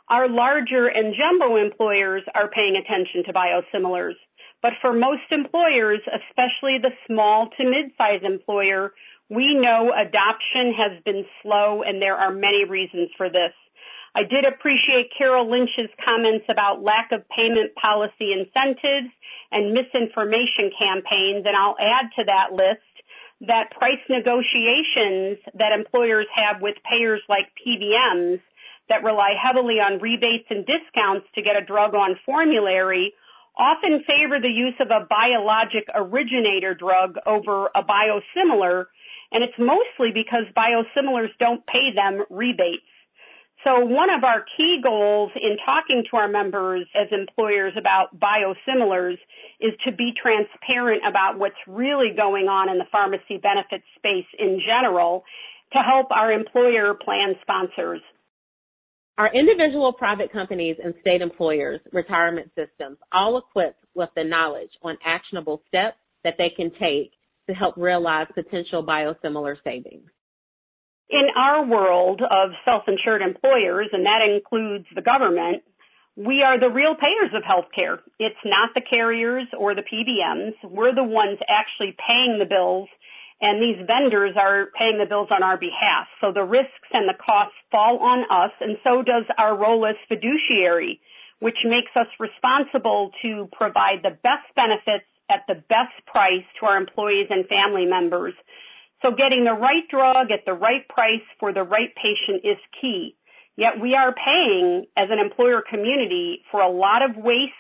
Our 0.10 0.30
larger 0.30 0.88
and 0.88 1.14
jumbo 1.14 1.58
employers 1.58 2.24
are 2.34 2.50
paying 2.50 2.76
attention 2.78 3.26
to 3.26 3.34
biosimilars. 3.34 4.16
But 4.62 4.74
for 4.82 4.94
most 4.94 5.28
employers, 5.32 6.00
especially 6.08 6.80
the 6.82 6.96
small 7.06 7.50
to 7.58 7.64
mid-size 7.64 8.24
employer, 8.24 8.94
we 9.30 9.54
know 9.54 9.92
adoption 9.92 10.74
has 10.74 11.04
been 11.04 11.26
slow 11.44 11.84
and 11.84 12.02
there 12.02 12.16
are 12.16 12.32
many 12.32 12.64
reasons 12.64 13.10
for 13.18 13.30
this. 13.30 13.52
I 14.16 14.24
did 14.24 14.46
appreciate 14.46 15.12
Carol 15.16 15.52
Lynch's 15.52 15.92
comments 16.04 16.46
about 16.50 16.82
lack 16.82 17.12
of 17.12 17.28
payment 17.30 17.76
policy 17.76 18.32
incentives 18.32 19.14
and 19.52 19.74
misinformation 19.74 20.72
campaigns, 20.74 21.46
and 21.46 21.56
I'll 21.56 21.78
add 21.78 22.10
to 22.16 22.24
that 22.26 22.56
list 22.56 22.82
that 23.42 23.70
price 23.78 24.02
negotiations 24.10 25.38
that 25.54 25.76
employers 25.76 26.26
have 26.34 26.62
with 26.62 26.76
payers 26.90 27.22
like 27.30 27.46
PBMs 27.62 28.42
that 28.90 29.04
rely 29.04 29.34
heavily 29.36 29.80
on 29.80 30.00
rebates 30.00 30.48
and 30.50 30.66
discounts 30.66 31.28
to 31.36 31.42
get 31.42 31.56
a 31.56 31.66
drug 31.66 31.94
on 31.94 32.20
formulary 32.26 33.14
often 33.58 34.04
favor 34.06 34.40
the 34.40 34.54
use 34.54 34.76
of 34.80 34.88
a 34.92 35.06
biologic 35.10 35.90
originator 35.96 36.76
drug 36.76 37.18
over 37.26 37.68
a 37.74 37.82
biosimilar, 37.84 38.86
and 39.32 39.44
it's 39.44 39.58
mostly 39.58 40.12
because 40.14 40.46
biosimilars 40.56 41.34
don't 41.40 41.66
pay 41.66 41.92
them 41.94 42.24
rebates. 42.30 42.86
So 43.64 43.84
one 43.84 44.10
of 44.12 44.24
our 44.24 44.46
key 44.56 44.80
goals 44.84 45.32
in 45.36 45.58
talking 45.66 46.04
to 46.10 46.18
our 46.18 46.28
members 46.28 46.88
as 46.96 47.08
employers 47.12 47.74
about 47.76 48.18
biosimilars 48.18 49.18
is 49.60 49.74
to 49.86 49.92
be 49.92 50.14
transparent 50.14 51.02
about 51.06 51.40
what's 51.40 51.58
really 51.66 52.14
going 52.16 52.48
on 52.48 52.70
in 52.70 52.78
the 52.78 52.86
pharmacy 52.92 53.42
benefits 53.42 53.84
space 53.98 54.28
in 54.38 54.62
general 54.66 55.26
to 55.74 55.80
help 55.80 56.12
our 56.12 56.32
employer 56.32 56.94
plan 56.94 57.36
sponsors. 57.42 58.02
Our 59.18 59.34
individual 59.34 59.94
private 59.94 60.32
companies 60.32 60.78
and 60.84 60.94
state 61.02 61.22
employers 61.22 61.80
retirement 61.92 62.52
systems 62.56 62.98
all 63.12 63.38
equipped 63.38 63.84
with 63.96 64.10
the 64.16 64.24
knowledge 64.24 64.70
on 64.84 64.98
actionable 65.06 65.62
steps 65.68 65.98
that 66.24 66.36
they 66.38 66.50
can 66.56 66.72
take 66.80 67.12
to 67.48 67.54
help 67.54 67.78
realize 67.78 68.28
potential 68.36 68.86
biosimilar 68.86 69.56
savings 69.64 70.10
in 71.10 71.28
our 71.38 71.66
world 71.66 72.22
of 72.22 72.52
self-insured 72.66 73.22
employers, 73.22 73.88
and 73.94 74.06
that 74.06 74.20
includes 74.28 74.86
the 74.94 75.02
government, 75.02 75.64
we 76.16 76.42
are 76.42 76.60
the 76.60 76.70
real 76.70 76.96
payers 76.96 77.32
of 77.34 77.44
healthcare. 77.44 78.00
It's 78.20 78.36
not 78.44 78.72
the 78.74 78.82
carriers 78.82 79.48
or 79.58 79.76
the 79.76 79.84
PBMs. 79.84 80.54
We're 80.70 80.96
the 80.96 81.04
ones 81.04 81.38
actually 81.48 81.96
paying 81.96 82.40
the 82.40 82.50
bills, 82.50 82.90
and 83.42 83.62
these 83.62 83.86
vendors 83.86 84.36
are 84.36 84.68
paying 84.78 84.98
the 84.98 85.06
bills 85.06 85.30
on 85.30 85.44
our 85.44 85.58
behalf. 85.58 86.08
So 86.22 86.32
the 86.34 86.44
risks 86.44 86.90
and 86.94 87.08
the 87.08 87.18
costs 87.18 87.58
fall 87.72 88.00
on 88.00 88.26
us, 88.30 88.52
and 88.60 88.78
so 88.84 89.04
does 89.04 89.26
our 89.38 89.56
role 89.56 89.86
as 89.86 89.96
fiduciary, 90.08 91.00
which 91.40 91.58
makes 91.66 91.92
us 91.96 92.08
responsible 92.20 93.12
to 93.22 93.50
provide 93.52 94.02
the 94.02 94.18
best 94.24 94.50
benefits 94.56 95.06
at 95.30 95.44
the 95.48 95.62
best 95.70 95.94
price 96.08 96.46
to 96.60 96.66
our 96.66 96.78
employees 96.78 97.28
and 97.30 97.46
family 97.48 97.86
members 97.86 98.34
so 99.02 99.12
getting 99.12 99.46
the 99.46 99.54
right 99.54 99.88
drug 99.90 100.32
at 100.32 100.46
the 100.46 100.54
right 100.54 100.88
price 100.90 101.26
for 101.40 101.54
the 101.54 101.64
right 101.64 101.94
patient 101.96 102.42
is 102.44 102.58
key. 102.82 103.16
Yet 103.56 103.80
we 103.82 103.96
are 103.96 104.14
paying 104.14 104.86
as 104.98 105.10
an 105.10 105.20
employer 105.20 105.64
community 105.68 106.42
for 106.52 106.62
a 106.62 106.72
lot 106.72 107.02
of 107.02 107.16
waste, 107.16 107.54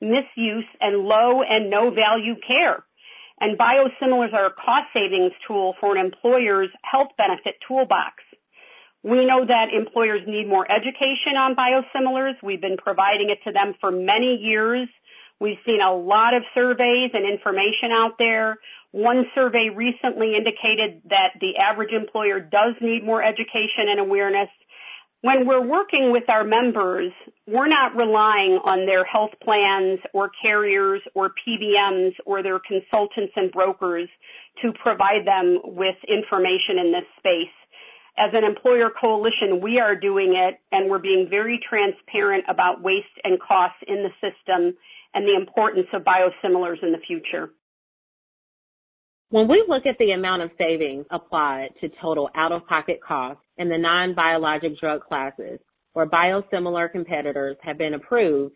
misuse, 0.00 0.68
and 0.80 1.04
low 1.04 1.42
and 1.42 1.70
no 1.70 1.90
value 1.90 2.36
care. 2.46 2.84
And 3.40 3.58
biosimilars 3.58 4.32
are 4.32 4.46
a 4.46 4.52
cost 4.52 4.90
savings 4.92 5.32
tool 5.46 5.74
for 5.80 5.96
an 5.96 6.04
employer's 6.04 6.70
health 6.82 7.08
benefit 7.16 7.54
toolbox. 7.66 8.24
We 9.04 9.24
know 9.26 9.46
that 9.46 9.70
employers 9.72 10.22
need 10.26 10.48
more 10.48 10.66
education 10.70 11.38
on 11.38 11.54
biosimilars. 11.54 12.34
We've 12.42 12.60
been 12.60 12.76
providing 12.76 13.30
it 13.30 13.38
to 13.44 13.52
them 13.52 13.74
for 13.80 13.92
many 13.92 14.36
years. 14.42 14.88
We've 15.40 15.58
seen 15.64 15.78
a 15.80 15.94
lot 15.94 16.34
of 16.34 16.42
surveys 16.52 17.10
and 17.14 17.22
information 17.22 17.94
out 17.94 18.18
there. 18.18 18.58
One 18.90 19.26
survey 19.34 19.70
recently 19.70 20.34
indicated 20.34 21.02
that 21.10 21.38
the 21.40 21.58
average 21.62 21.92
employer 21.92 22.40
does 22.40 22.74
need 22.80 23.04
more 23.04 23.22
education 23.22 23.86
and 23.86 24.00
awareness. 24.00 24.48
When 25.20 25.48
we're 25.48 25.66
working 25.66 26.12
with 26.12 26.28
our 26.28 26.44
members, 26.44 27.10
we're 27.44 27.66
not 27.66 27.96
relying 27.96 28.60
on 28.62 28.86
their 28.86 29.04
health 29.04 29.32
plans 29.42 29.98
or 30.14 30.30
carriers 30.40 31.02
or 31.14 31.32
PBMs 31.34 32.12
or 32.24 32.44
their 32.44 32.60
consultants 32.60 33.32
and 33.34 33.50
brokers 33.50 34.08
to 34.62 34.72
provide 34.80 35.26
them 35.26 35.58
with 35.64 35.96
information 36.06 36.78
in 36.78 36.92
this 36.92 37.08
space. 37.18 37.54
As 38.16 38.30
an 38.32 38.44
employer 38.44 38.90
coalition, 38.90 39.60
we 39.60 39.80
are 39.80 39.96
doing 39.96 40.34
it 40.36 40.60
and 40.70 40.88
we're 40.88 41.00
being 41.00 41.26
very 41.28 41.58
transparent 41.68 42.44
about 42.48 42.80
waste 42.80 43.06
and 43.24 43.40
costs 43.40 43.82
in 43.88 44.06
the 44.06 44.14
system 44.22 44.76
and 45.14 45.26
the 45.26 45.34
importance 45.34 45.88
of 45.92 46.02
biosimilars 46.02 46.80
in 46.82 46.92
the 46.92 47.02
future. 47.04 47.50
When 49.30 49.46
we 49.46 49.62
look 49.68 49.84
at 49.84 49.98
the 49.98 50.12
amount 50.12 50.40
of 50.40 50.50
savings 50.56 51.04
applied 51.10 51.68
to 51.82 51.90
total 52.00 52.30
out-of-pocket 52.34 53.00
costs 53.06 53.42
in 53.58 53.68
the 53.68 53.76
non-biologic 53.76 54.80
drug 54.80 55.02
classes 55.02 55.58
where 55.92 56.06
biosimilar 56.06 56.90
competitors 56.90 57.58
have 57.62 57.76
been 57.76 57.92
approved, 57.92 58.54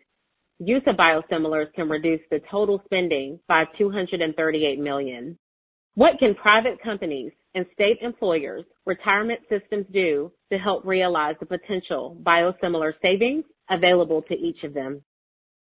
use 0.57 0.81
of 0.87 0.95
biosimilars 0.95 1.71
can 1.75 1.89
reduce 1.89 2.21
the 2.31 2.39
total 2.49 2.81
spending 2.85 3.39
by 3.47 3.65
238 3.77 4.79
million. 4.79 5.37
What 5.93 6.17
can 6.17 6.33
private 6.33 6.81
companies 6.81 7.33
and 7.53 7.67
state 7.73 7.99
employers, 8.01 8.63
retirement 8.87 9.41
systems 9.49 9.85
do 9.93 10.31
to 10.51 10.57
help 10.57 10.83
realize 10.85 11.35
the 11.39 11.45
potential 11.45 12.17
biosimilar 12.23 12.93
savings 12.99 13.45
available 13.69 14.23
to 14.23 14.33
each 14.33 14.63
of 14.63 14.73
them? 14.73 15.03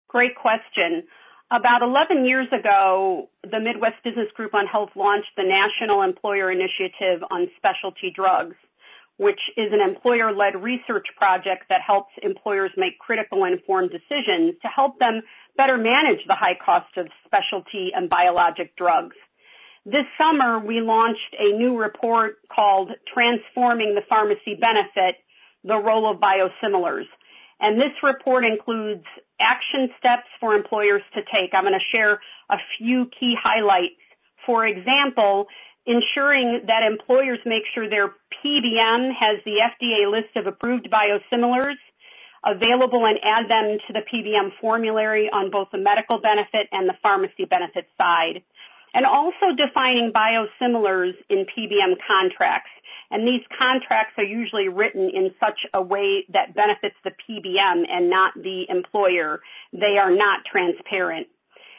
Great 0.10 0.36
question. 0.36 1.08
About 1.52 1.84
11 1.84 2.24
years 2.24 2.48
ago, 2.58 3.28
the 3.44 3.60
Midwest 3.60 4.00
Business 4.06 4.32
Group 4.36 4.54
on 4.54 4.68
Health 4.68 4.92
launched 4.96 5.36
the 5.36 5.44
National 5.44 6.02
Employer 6.02 6.50
Initiative 6.50 7.20
on 7.30 7.52
Specialty 7.58 8.08
Drugs, 8.08 8.56
which 9.18 9.40
is 9.58 9.68
an 9.76 9.84
employer 9.84 10.32
led 10.32 10.56
research 10.56 11.08
project 11.18 11.68
that 11.68 11.82
helps 11.86 12.16
employers 12.24 12.72
make 12.78 12.98
critical 13.00 13.44
informed 13.44 13.92
decisions 13.92 14.56
to 14.62 14.70
help 14.72 14.98
them 15.00 15.20
better 15.58 15.76
manage 15.76 16.24
the 16.26 16.40
high 16.40 16.56
cost 16.56 16.96
of 16.96 17.12
specialty 17.28 17.92
and 17.94 18.10
biologic 18.10 18.72
drugs. 18.78 19.18
This 19.84 20.08
summer, 20.18 20.58
we 20.58 20.80
launched 20.80 21.36
a 21.38 21.52
new 21.52 21.76
report 21.76 22.40
called 22.48 22.92
Transforming 23.14 23.94
the 23.94 24.08
Pharmacy 24.08 24.56
Benefit, 24.56 25.20
the 25.66 25.76
Role 25.76 26.10
of 26.10 26.22
Biosimilars. 26.24 27.12
And 27.62 27.78
this 27.78 27.94
report 28.02 28.44
includes 28.44 29.06
action 29.40 29.90
steps 30.00 30.28
for 30.40 30.56
employers 30.56 31.04
to 31.14 31.22
take. 31.22 31.54
I'm 31.54 31.64
going 31.64 31.78
to 31.78 31.92
share 31.96 32.20
a 32.50 32.58
few 32.78 33.06
key 33.18 33.36
highlights. 33.38 34.02
For 34.46 34.66
example, 34.66 35.46
ensuring 35.86 36.66
that 36.66 36.82
employers 36.82 37.40
make 37.46 37.64
sure 37.74 37.88
their 37.88 38.10
PBM 38.42 39.14
has 39.14 39.38
the 39.46 39.62
FDA 39.62 40.10
list 40.10 40.36
of 40.36 40.48
approved 40.48 40.90
biosimilars 40.90 41.78
available 42.44 43.06
and 43.06 43.20
add 43.22 43.46
them 43.50 43.78
to 43.86 43.94
the 43.94 44.02
PBM 44.02 44.50
formulary 44.60 45.30
on 45.32 45.52
both 45.52 45.68
the 45.72 45.78
medical 45.78 46.20
benefit 46.20 46.66
and 46.72 46.90
the 46.90 46.98
pharmacy 47.04 47.46
benefit 47.46 47.86
side. 47.98 48.42
And 48.94 49.06
also 49.06 49.56
defining 49.56 50.12
biosimilars 50.12 51.16
in 51.30 51.46
PBM 51.48 51.96
contracts. 52.06 52.72
And 53.12 53.28
these 53.28 53.44
contracts 53.58 54.14
are 54.18 54.24
usually 54.24 54.70
written 54.70 55.12
in 55.14 55.32
such 55.40 55.60
a 55.74 55.82
way 55.82 56.26
that 56.32 56.56
benefits 56.56 56.96
the 57.04 57.12
PBM 57.12 57.84
and 57.90 58.10
not 58.10 58.34
the 58.36 58.66
employer. 58.70 59.42
They 59.74 60.00
are 60.00 60.12
not 60.12 60.44
transparent. 60.50 61.28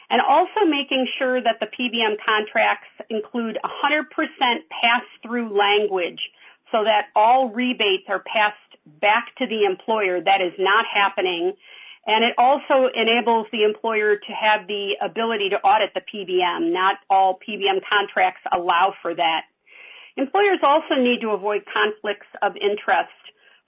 And 0.09 0.21
also 0.21 0.69
making 0.69 1.07
sure 1.17 1.41
that 1.41 1.57
the 1.59 1.65
PBM 1.65 2.17
contracts 2.23 2.89
include 3.09 3.57
100% 3.65 4.05
pass-through 4.69 5.57
language 5.57 6.21
so 6.71 6.83
that 6.83 7.09
all 7.15 7.49
rebates 7.49 8.05
are 8.09 8.21
passed 8.21 8.57
back 9.01 9.33
to 9.37 9.47
the 9.47 9.65
employer. 9.65 10.21
That 10.21 10.41
is 10.41 10.53
not 10.59 10.85
happening. 10.85 11.53
And 12.05 12.23
it 12.23 12.35
also 12.37 12.91
enables 12.91 13.47
the 13.51 13.63
employer 13.63 14.17
to 14.17 14.31
have 14.35 14.67
the 14.67 14.99
ability 14.99 15.49
to 15.49 15.57
audit 15.63 15.93
the 15.95 16.01
PBM. 16.03 16.73
Not 16.73 16.97
all 17.09 17.39
PBM 17.39 17.79
contracts 17.87 18.41
allow 18.51 18.93
for 19.01 19.15
that. 19.15 19.43
Employers 20.17 20.59
also 20.61 20.95
need 20.99 21.21
to 21.21 21.31
avoid 21.31 21.63
conflicts 21.65 22.27
of 22.41 22.55
interest. 22.55 23.15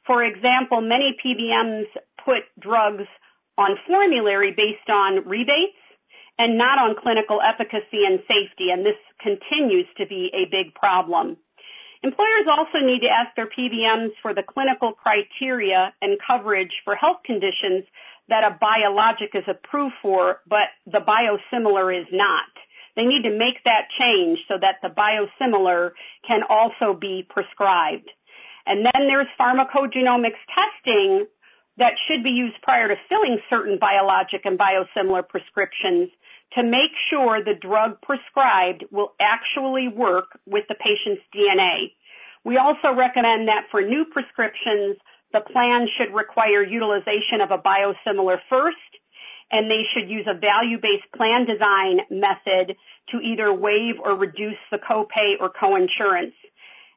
For 0.05 0.23
example, 0.23 0.81
many 0.81 1.15
PBMs 1.17 1.87
put 2.23 2.43
drugs 2.59 3.07
on 3.57 3.77
formulary 3.87 4.51
based 4.51 4.89
on 4.89 5.25
rebates 5.25 5.79
and 6.37 6.57
not 6.57 6.77
on 6.77 6.95
clinical 7.01 7.39
efficacy 7.41 8.03
and 8.05 8.19
safety, 8.27 8.69
and 8.69 8.85
this 8.85 8.99
continues 9.23 9.87
to 9.97 10.05
be 10.05 10.29
a 10.35 10.43
big 10.51 10.75
problem. 10.75 11.37
Employers 12.05 12.45
also 12.45 12.85
need 12.85 13.01
to 13.01 13.09
ask 13.09 13.33
their 13.35 13.49
PBMs 13.49 14.13
for 14.21 14.35
the 14.35 14.43
clinical 14.45 14.93
criteria 14.93 15.91
and 16.03 16.19
coverage 16.21 16.69
for 16.85 16.93
health 16.93 17.25
conditions 17.25 17.81
that 18.29 18.45
a 18.45 18.53
biologic 18.61 19.33
is 19.33 19.43
approved 19.49 19.95
for, 20.03 20.41
but 20.45 20.69
the 20.85 21.01
biosimilar 21.01 21.89
is 21.89 22.05
not. 22.13 22.53
They 22.95 23.09
need 23.09 23.23
to 23.23 23.33
make 23.33 23.57
that 23.65 23.89
change 23.97 24.37
so 24.47 24.53
that 24.61 24.85
the 24.85 24.93
biosimilar 24.93 25.97
can 26.27 26.41
also 26.47 26.93
be 26.93 27.25
prescribed. 27.27 28.11
And 28.67 28.85
then 28.85 29.09
there's 29.09 29.27
pharmacogenomics 29.41 30.41
testing 30.53 31.25
that 31.77 31.97
should 32.05 32.23
be 32.23 32.29
used 32.29 32.61
prior 32.61 32.87
to 32.87 33.01
filling 33.09 33.39
certain 33.49 33.79
biologic 33.81 34.45
and 34.45 34.59
biosimilar 34.59 35.27
prescriptions 35.27 36.09
to 36.53 36.63
make 36.63 36.93
sure 37.09 37.43
the 37.43 37.59
drug 37.59 38.01
prescribed 38.01 38.85
will 38.91 39.13
actually 39.19 39.87
work 39.87 40.39
with 40.45 40.63
the 40.69 40.75
patient's 40.75 41.23
DNA. 41.35 41.91
We 42.45 42.57
also 42.57 42.95
recommend 42.95 43.47
that 43.47 43.67
for 43.71 43.81
new 43.81 44.05
prescriptions, 44.05 44.97
the 45.33 45.41
plan 45.41 45.87
should 45.97 46.13
require 46.15 46.63
utilization 46.63 47.41
of 47.41 47.51
a 47.51 47.57
biosimilar 47.57 48.37
first, 48.49 48.77
and 49.51 49.69
they 49.69 49.83
should 49.93 50.09
use 50.09 50.25
a 50.27 50.37
value-based 50.37 51.11
plan 51.15 51.45
design 51.45 51.99
method 52.09 52.77
to 53.11 53.17
either 53.19 53.53
waive 53.53 53.95
or 54.03 54.15
reduce 54.15 54.61
the 54.71 54.77
copay 54.77 55.35
or 55.39 55.51
coinsurance. 55.51 56.33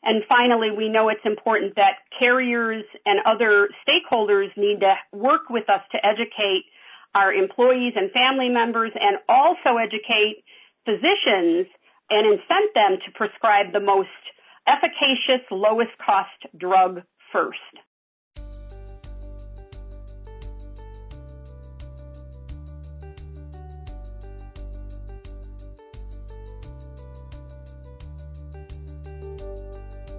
And 0.02 0.22
finally, 0.28 0.70
we 0.70 0.88
know 0.88 1.08
it's 1.08 1.24
important 1.24 1.74
that 1.74 1.98
carriers 2.18 2.84
and 3.04 3.18
other 3.26 3.68
stakeholders 3.82 4.56
need 4.56 4.80
to 4.80 4.94
work 5.12 5.50
with 5.50 5.68
us 5.68 5.82
to 5.92 5.98
educate 6.06 6.64
our 7.18 7.34
employees 7.34 7.94
and 7.96 8.12
family 8.12 8.48
members 8.48 8.92
and 8.94 9.18
also 9.28 9.76
educate 9.76 10.44
physicians 10.86 11.66
and 12.10 12.24
incent 12.24 12.70
them 12.74 12.98
to 13.04 13.12
prescribe 13.14 13.72
the 13.72 13.80
most 13.80 14.08
efficacious, 14.68 15.44
lowest 15.50 15.90
cost 15.98 16.46
drug 16.56 17.02
first. 17.32 17.58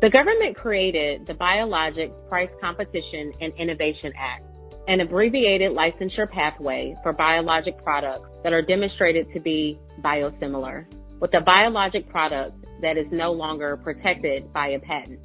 The 0.01 0.09
government 0.09 0.55
created 0.55 1.25
the 1.25 1.33
Biologics 1.33 2.13
Price 2.29 2.49
Competition 2.61 3.33
and 3.41 3.53
Innovation 3.57 4.13
Act, 4.17 4.43
an 4.89 5.01
abbreviated 5.01 5.71
licensure 5.71 6.29
pathway 6.29 6.95
for 7.03 7.13
biologic 7.13 7.77
products 7.83 8.27
that 8.43 8.53
are 8.53 8.63
demonstrated 8.63 9.31
to 9.33 9.39
be 9.39 9.79
biosimilar, 10.01 10.91
with 11.19 11.31
a 11.35 11.41
biologic 11.41 12.09
product 12.09 12.65
that 12.81 12.97
is 12.97 13.05
no 13.11 13.31
longer 13.31 13.77
protected 13.77 14.51
by 14.51 14.69
a 14.69 14.79
patent. 14.79 15.19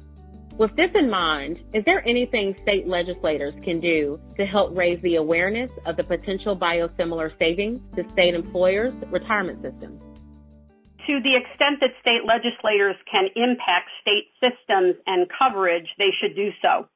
With 0.59 0.75
this 0.75 0.91
in 0.93 1.09
mind, 1.09 1.61
is 1.73 1.83
there 1.85 2.07
anything 2.07 2.55
state 2.61 2.87
legislators 2.87 3.55
can 3.63 3.79
do 3.79 4.21
to 4.37 4.45
help 4.45 4.77
raise 4.77 5.01
the 5.01 5.15
awareness 5.15 5.71
of 5.87 5.97
the 5.97 6.03
potential 6.03 6.55
biosimilar 6.55 7.31
savings 7.41 7.81
to 7.95 8.07
state 8.11 8.35
employers' 8.35 8.93
retirement 9.09 9.63
systems? 9.63 9.99
to 11.07 11.21
the 11.21 11.37
extent 11.37 11.77
that 11.81 11.93
state 12.01 12.25
legislators 12.25 12.95
can 13.05 13.29
impact 13.35 13.89
state 14.01 14.25
systems 14.41 14.95
and 15.05 15.29
coverage, 15.29 15.85
they 15.97 16.09
should 16.19 16.35
do 16.35 16.49
so. 16.61 16.87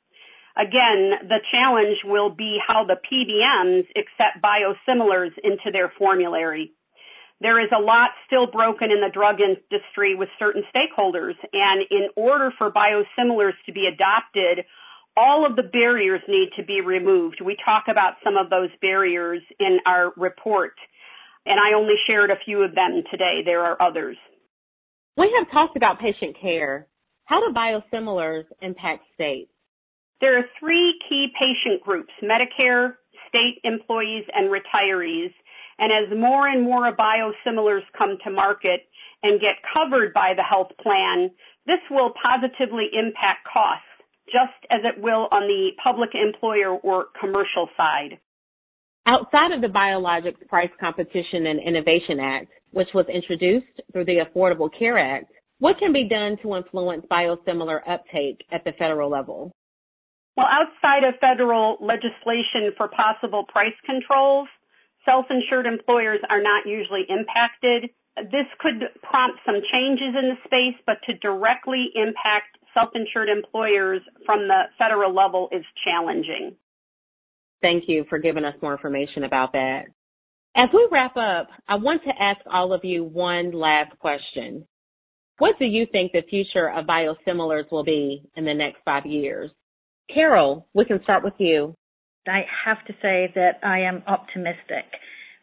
Again, 0.59 1.29
the 1.29 1.39
challenge 1.51 1.97
will 2.03 2.29
be 2.29 2.59
how 2.65 2.83
the 2.83 2.99
PBMs 2.99 3.87
accept 3.95 4.43
biosimilars 4.43 5.31
into 5.43 5.71
their 5.71 5.91
formulary. 5.97 6.73
There 7.39 7.63
is 7.63 7.69
a 7.71 7.81
lot 7.81 8.09
still 8.27 8.47
broken 8.51 8.91
in 8.91 8.99
the 8.99 9.13
drug 9.13 9.37
industry 9.39 10.15
with 10.15 10.27
certain 10.37 10.63
stakeholders, 10.75 11.35
and 11.53 11.85
in 11.89 12.09
order 12.17 12.51
for 12.57 12.69
biosimilars 12.69 13.55
to 13.65 13.71
be 13.71 13.87
adopted, 13.87 14.65
all 15.15 15.45
of 15.45 15.55
the 15.55 15.63
barriers 15.63 16.21
need 16.27 16.49
to 16.57 16.63
be 16.63 16.81
removed. 16.81 17.39
We 17.43 17.55
talk 17.63 17.85
about 17.89 18.15
some 18.23 18.35
of 18.35 18.49
those 18.49 18.69
barriers 18.81 19.41
in 19.59 19.79
our 19.85 20.11
report 20.17 20.73
and 21.45 21.59
I 21.59 21.75
only 21.75 21.95
shared 22.05 22.29
a 22.29 22.43
few 22.45 22.61
of 22.63 22.75
them 22.75 23.03
today. 23.09 23.41
There 23.43 23.63
are 23.63 23.81
others. 23.81 24.17
We 25.17 25.33
have 25.37 25.51
talked 25.51 25.75
about 25.75 25.99
patient 25.99 26.37
care. 26.39 26.87
How 27.25 27.39
do 27.39 27.53
biosimilars 27.53 28.45
impact 28.61 29.03
states? 29.13 29.51
There 30.21 30.37
are 30.37 30.45
three 30.59 30.99
key 31.07 31.27
patient 31.39 31.81
groups 31.81 32.11
Medicare, 32.21 32.95
state 33.27 33.59
employees, 33.63 34.25
and 34.33 34.49
retirees. 34.49 35.33
And 35.77 35.91
as 35.93 36.17
more 36.17 36.47
and 36.47 36.63
more 36.63 36.93
biosimilars 36.93 37.87
come 37.97 38.17
to 38.25 38.29
market 38.29 38.81
and 39.23 39.39
get 39.39 39.55
covered 39.73 40.13
by 40.13 40.33
the 40.35 40.43
health 40.43 40.71
plan, 40.81 41.31
this 41.65 41.79
will 41.89 42.13
positively 42.21 42.87
impact 42.91 43.47
costs, 43.51 43.85
just 44.25 44.59
as 44.69 44.81
it 44.83 45.01
will 45.01 45.29
on 45.31 45.47
the 45.47 45.69
public 45.81 46.09
employer 46.13 46.75
or 46.75 47.07
commercial 47.19 47.69
side. 47.77 48.19
Outside 49.05 49.53
of 49.53 49.61
the 49.61 49.67
Biologics 49.67 50.45
Price 50.49 50.69
Competition 50.79 51.47
and 51.47 51.59
Innovation 51.65 52.19
Act, 52.19 52.47
which 52.71 52.89
was 52.93 53.05
introduced 53.07 53.81
through 53.91 54.05
the 54.05 54.19
Affordable 54.25 54.69
Care 54.77 54.99
Act, 54.99 55.31
what 55.59 55.79
can 55.79 55.93
be 55.93 56.07
done 56.07 56.37
to 56.43 56.55
influence 56.55 57.05
biosimilar 57.09 57.79
uptake 57.87 58.43
at 58.51 58.63
the 58.65 58.73
federal 58.77 59.09
level? 59.09 59.53
Well, 60.39 60.47
outside 60.47 61.03
of 61.03 61.19
federal 61.19 61.75
legislation 61.81 62.71
for 62.77 62.87
possible 62.87 63.43
price 63.51 63.75
controls, 63.85 64.47
self-insured 65.03 65.65
employers 65.65 66.21
are 66.29 66.41
not 66.41 66.65
usually 66.65 67.03
impacted. 67.09 67.89
This 68.15 68.47
could 68.61 68.87
prompt 69.03 69.39
some 69.45 69.59
changes 69.69 70.15
in 70.15 70.31
the 70.31 70.37
space, 70.45 70.81
but 70.85 71.03
to 71.07 71.17
directly 71.17 71.89
impact 71.93 72.55
self-insured 72.73 73.27
employers 73.27 73.99
from 74.25 74.47
the 74.47 74.71
federal 74.77 75.13
level 75.13 75.49
is 75.51 75.65
challenging. 75.83 76.55
Thank 77.61 77.89
you 77.89 78.05
for 78.07 78.17
giving 78.17 78.45
us 78.45 78.55
more 78.61 78.71
information 78.71 79.25
about 79.25 79.51
that. 79.51 79.87
As 80.55 80.69
we 80.73 80.87
wrap 80.89 81.17
up, 81.17 81.49
I 81.67 81.75
want 81.75 82.03
to 82.05 82.11
ask 82.17 82.39
all 82.49 82.71
of 82.71 82.85
you 82.85 83.03
one 83.03 83.51
last 83.51 83.99
question. 83.99 84.65
What 85.39 85.59
do 85.59 85.65
you 85.65 85.85
think 85.91 86.13
the 86.13 86.21
future 86.29 86.69
of 86.69 86.85
biosimilars 86.85 87.69
will 87.69 87.83
be 87.83 88.23
in 88.37 88.45
the 88.45 88.53
next 88.53 88.77
five 88.85 89.05
years? 89.05 89.51
Carol, 90.13 90.67
we 90.73 90.85
can 90.85 91.01
start 91.03 91.23
with 91.23 91.35
you. 91.37 91.75
I 92.27 92.41
have 92.65 92.85
to 92.87 92.93
say 93.01 93.31
that 93.35 93.59
I 93.63 93.79
am 93.81 94.03
optimistic. 94.07 94.85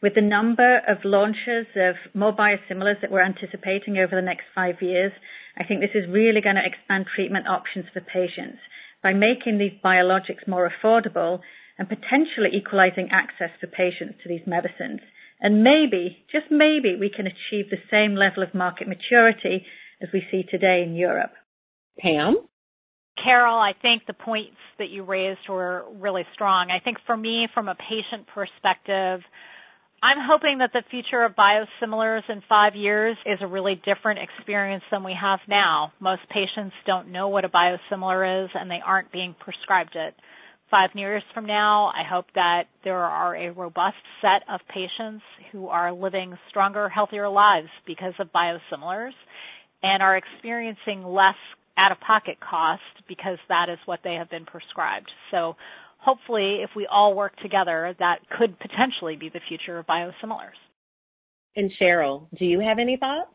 With 0.03 0.15
the 0.15 0.23
number 0.23 0.79
of 0.87 1.05
launches 1.05 1.67
of 1.75 1.97
more 2.15 2.37
biosimilars 2.37 3.01
that 3.01 3.11
we're 3.11 3.25
anticipating 3.25 3.97
over 3.97 4.15
the 4.15 4.27
next 4.27 4.45
five 4.55 4.77
years, 4.81 5.13
I 5.57 5.65
think 5.65 5.81
this 5.81 5.95
is 5.95 6.11
really 6.11 6.41
going 6.41 6.57
to 6.57 6.67
expand 6.67 7.07
treatment 7.15 7.47
options 7.49 7.87
for 7.93 8.01
patients. 8.01 8.59
By 9.03 9.15
making 9.15 9.59
these 9.59 9.81
biologics 9.85 10.47
more 10.47 10.69
affordable, 10.69 11.41
and 11.79 11.89
potentially 11.89 12.51
equalizing 12.55 13.09
access 13.13 13.51
for 13.61 13.67
patients 13.67 14.17
to 14.23 14.29
these 14.29 14.47
medicines. 14.47 15.01
And 15.41 15.63
maybe, 15.63 16.25
just 16.33 16.47
maybe, 16.51 16.97
we 16.99 17.13
can 17.15 17.27
achieve 17.27 17.69
the 17.71 17.85
same 17.91 18.17
level 18.17 18.43
of 18.43 18.55
market 18.55 18.89
maturity 18.89 19.65
as 20.01 20.09
we 20.13 20.23
see 20.31 20.43
today 20.43 20.83
in 20.87 20.95
Europe. 20.95 21.33
Pam? 21.99 22.37
Carol, 23.23 23.57
I 23.57 23.73
think 23.81 24.03
the 24.07 24.13
points 24.13 24.57
that 24.79 24.91
you 24.91 25.05
raised 25.05 25.41
were 25.49 25.85
really 26.01 26.25
strong. 26.35 26.69
I 26.71 26.83
think 26.83 26.99
for 27.07 27.17
me, 27.17 27.49
from 27.55 27.69
a 27.69 27.75
patient 27.75 28.27
perspective, 28.35 29.21
I'm 30.03 30.19
hoping 30.21 30.59
that 30.59 30.71
the 30.73 30.83
future 30.91 31.25
of 31.25 31.33
biosimilars 31.35 32.29
in 32.29 32.43
five 32.49 32.75
years 32.75 33.17
is 33.25 33.39
a 33.41 33.47
really 33.47 33.81
different 33.85 34.21
experience 34.21 34.85
than 34.91 35.03
we 35.03 35.17
have 35.19 35.41
now. 35.49 35.93
Most 36.01 36.23
patients 36.29 36.75
don't 36.87 37.11
know 37.11 37.29
what 37.29 37.45
a 37.45 37.49
biosimilar 37.49 38.45
is 38.45 38.51
and 38.55 38.71
they 38.71 38.81
aren't 38.85 39.11
being 39.11 39.35
prescribed 39.41 39.97
it 39.97 40.15
five 40.71 40.91
years 40.95 41.23
from 41.35 41.47
now, 41.47 41.87
I 41.87 42.03
hope 42.09 42.27
that 42.35 42.65
there 42.85 42.99
are 42.99 43.37
a 43.37 43.53
robust 43.53 43.97
set 44.21 44.43
of 44.53 44.61
patients 44.69 45.23
who 45.53 45.69
are 45.69 45.93
living 45.93 46.37
stronger, 46.49 46.89
healthier 46.89 47.29
lives 47.29 47.69
because 47.87 48.15
of 48.19 48.29
biosimilars 48.33 49.13
and 49.83 50.03
are 50.03 50.17
experiencing 50.17 51.05
less 51.05 51.37
out 51.77 51.93
of 51.93 52.01
pocket 52.01 52.39
cost 52.41 52.83
because 53.09 53.39
that 53.49 53.69
is 53.69 53.79
what 53.87 54.01
they 54.03 54.15
have 54.15 54.31
been 54.31 54.45
prescribed. 54.45 55.11
So 55.31 55.57
hopefully, 55.99 56.61
if 56.63 56.71
we 56.77 56.87
all 56.91 57.15
work 57.15 57.37
together, 57.43 57.95
that 57.99 58.19
could 58.39 58.59
potentially 58.59 59.17
be 59.17 59.29
the 59.29 59.41
future 59.49 59.79
of 59.79 59.87
biosimilars. 59.87 60.59
And 61.55 61.71
Cheryl, 61.81 62.29
do 62.39 62.45
you 62.45 62.61
have 62.61 62.79
any 62.79 62.97
thoughts? 62.97 63.31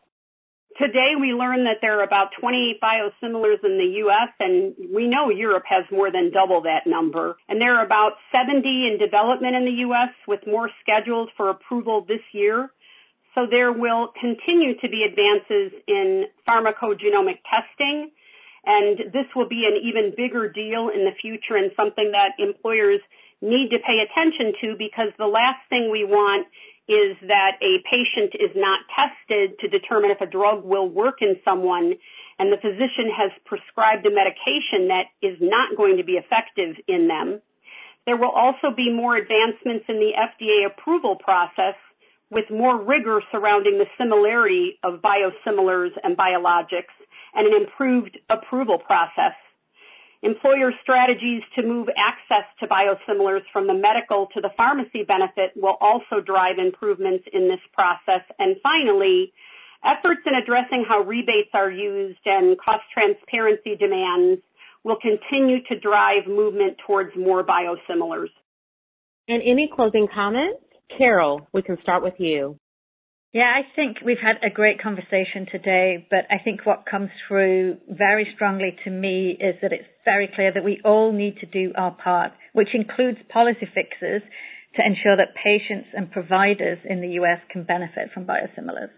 Today 0.78 1.12
we 1.20 1.34
learned 1.34 1.66
that 1.66 1.78
there 1.82 2.00
are 2.00 2.04
about 2.04 2.28
20 2.40 2.78
biosimilars 2.82 3.62
in 3.62 3.76
the 3.76 3.92
U.S. 4.08 4.32
and 4.40 4.74
we 4.94 5.06
know 5.06 5.28
Europe 5.28 5.64
has 5.68 5.84
more 5.92 6.10
than 6.10 6.32
double 6.32 6.62
that 6.62 6.86
number. 6.86 7.36
And 7.48 7.60
there 7.60 7.76
are 7.76 7.84
about 7.84 8.12
70 8.32 8.64
in 8.66 8.96
development 8.98 9.54
in 9.54 9.66
the 9.66 9.84
U.S. 9.92 10.08
with 10.26 10.40
more 10.46 10.70
scheduled 10.80 11.28
for 11.36 11.50
approval 11.50 12.06
this 12.08 12.24
year. 12.32 12.70
So 13.34 13.42
there 13.50 13.72
will 13.72 14.12
continue 14.18 14.72
to 14.80 14.88
be 14.88 15.04
advances 15.04 15.78
in 15.86 16.24
pharmacogenomic 16.48 17.44
testing 17.44 18.10
and 18.64 19.12
this 19.12 19.26
will 19.34 19.48
be 19.48 19.66
an 19.66 19.78
even 19.82 20.14
bigger 20.16 20.48
deal 20.48 20.88
in 20.88 21.04
the 21.04 21.14
future 21.20 21.56
and 21.56 21.72
something 21.74 22.12
that 22.12 22.38
employers 22.38 23.00
need 23.42 23.70
to 23.70 23.78
pay 23.82 23.98
attention 23.98 24.54
to 24.62 24.78
because 24.78 25.10
the 25.18 25.26
last 25.26 25.58
thing 25.68 25.90
we 25.90 26.04
want 26.04 26.46
is 26.88 27.16
that 27.26 27.58
a 27.62 27.82
patient 27.86 28.34
is 28.38 28.54
not 28.54 28.80
tested 28.94 29.58
to 29.58 29.68
determine 29.68 30.10
if 30.10 30.20
a 30.20 30.30
drug 30.30 30.64
will 30.64 30.88
work 30.88 31.22
in 31.22 31.36
someone 31.44 31.94
and 32.38 32.52
the 32.52 32.56
physician 32.56 33.10
has 33.10 33.30
prescribed 33.44 34.06
a 34.06 34.10
medication 34.10 34.88
that 34.88 35.10
is 35.22 35.38
not 35.40 35.76
going 35.76 35.96
to 35.98 36.04
be 36.04 36.14
effective 36.14 36.76
in 36.88 37.06
them. 37.06 37.40
There 38.06 38.16
will 38.16 38.34
also 38.34 38.74
be 38.74 38.92
more 38.92 39.16
advancements 39.16 39.86
in 39.88 39.96
the 39.96 40.10
FDA 40.14 40.66
approval 40.66 41.16
process 41.16 41.78
with 42.30 42.50
more 42.50 42.82
rigor 42.82 43.22
surrounding 43.30 43.78
the 43.78 43.86
similarity 43.98 44.78
of 44.82 45.02
biosimilars 45.02 45.90
and 46.02 46.16
biologics 46.16 46.94
and 47.34 47.46
an 47.46 47.54
improved 47.62 48.18
approval 48.30 48.78
process. 48.78 49.34
Employer 50.22 50.70
strategies 50.82 51.42
to 51.56 51.66
move 51.66 51.88
access 51.98 52.46
to 52.60 52.66
biosimilars 52.66 53.42
from 53.52 53.66
the 53.66 53.74
medical 53.74 54.28
to 54.34 54.40
the 54.40 54.50
pharmacy 54.56 55.02
benefit 55.02 55.50
will 55.56 55.76
also 55.80 56.20
drive 56.24 56.58
improvements 56.58 57.24
in 57.32 57.48
this 57.48 57.60
process. 57.74 58.22
And 58.38 58.56
finally, 58.62 59.32
Efforts 59.84 60.20
in 60.26 60.34
addressing 60.34 60.84
how 60.88 61.00
rebates 61.00 61.50
are 61.54 61.70
used 61.70 62.20
and 62.24 62.56
cost 62.58 62.82
transparency 62.94 63.74
demands 63.74 64.40
will 64.84 64.96
continue 65.00 65.58
to 65.68 65.78
drive 65.78 66.26
movement 66.28 66.76
towards 66.86 67.10
more 67.16 67.44
biosimilars. 67.44 68.30
And 69.26 69.42
any 69.42 69.68
closing 69.74 70.06
comments? 70.12 70.62
Carol, 70.96 71.48
we 71.52 71.62
can 71.62 71.78
start 71.82 72.02
with 72.02 72.14
you. 72.18 72.58
Yeah, 73.32 73.48
I 73.48 73.62
think 73.74 73.98
we've 74.04 74.20
had 74.20 74.36
a 74.44 74.52
great 74.52 74.82
conversation 74.82 75.46
today, 75.50 76.06
but 76.10 76.26
I 76.30 76.36
think 76.44 76.66
what 76.66 76.84
comes 76.84 77.08
through 77.26 77.78
very 77.88 78.28
strongly 78.34 78.76
to 78.84 78.90
me 78.90 79.38
is 79.40 79.56
that 79.62 79.72
it's 79.72 79.88
very 80.04 80.28
clear 80.34 80.52
that 80.52 80.64
we 80.64 80.82
all 80.84 81.12
need 81.12 81.38
to 81.38 81.46
do 81.46 81.72
our 81.74 81.92
part, 81.92 82.32
which 82.52 82.68
includes 82.74 83.18
policy 83.32 83.66
fixes 83.74 84.20
to 84.76 84.84
ensure 84.84 85.16
that 85.16 85.34
patients 85.42 85.88
and 85.94 86.12
providers 86.12 86.78
in 86.84 87.00
the 87.00 87.08
US 87.20 87.40
can 87.50 87.64
benefit 87.64 88.12
from 88.12 88.26
biosimilars. 88.26 88.90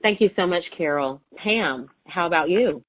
Thank 0.00 0.20
you 0.20 0.30
so 0.36 0.46
much, 0.46 0.62
Carol. 0.78 1.20
Pam, 1.36 1.88
how 2.06 2.28
about 2.28 2.48
you? 2.48 2.84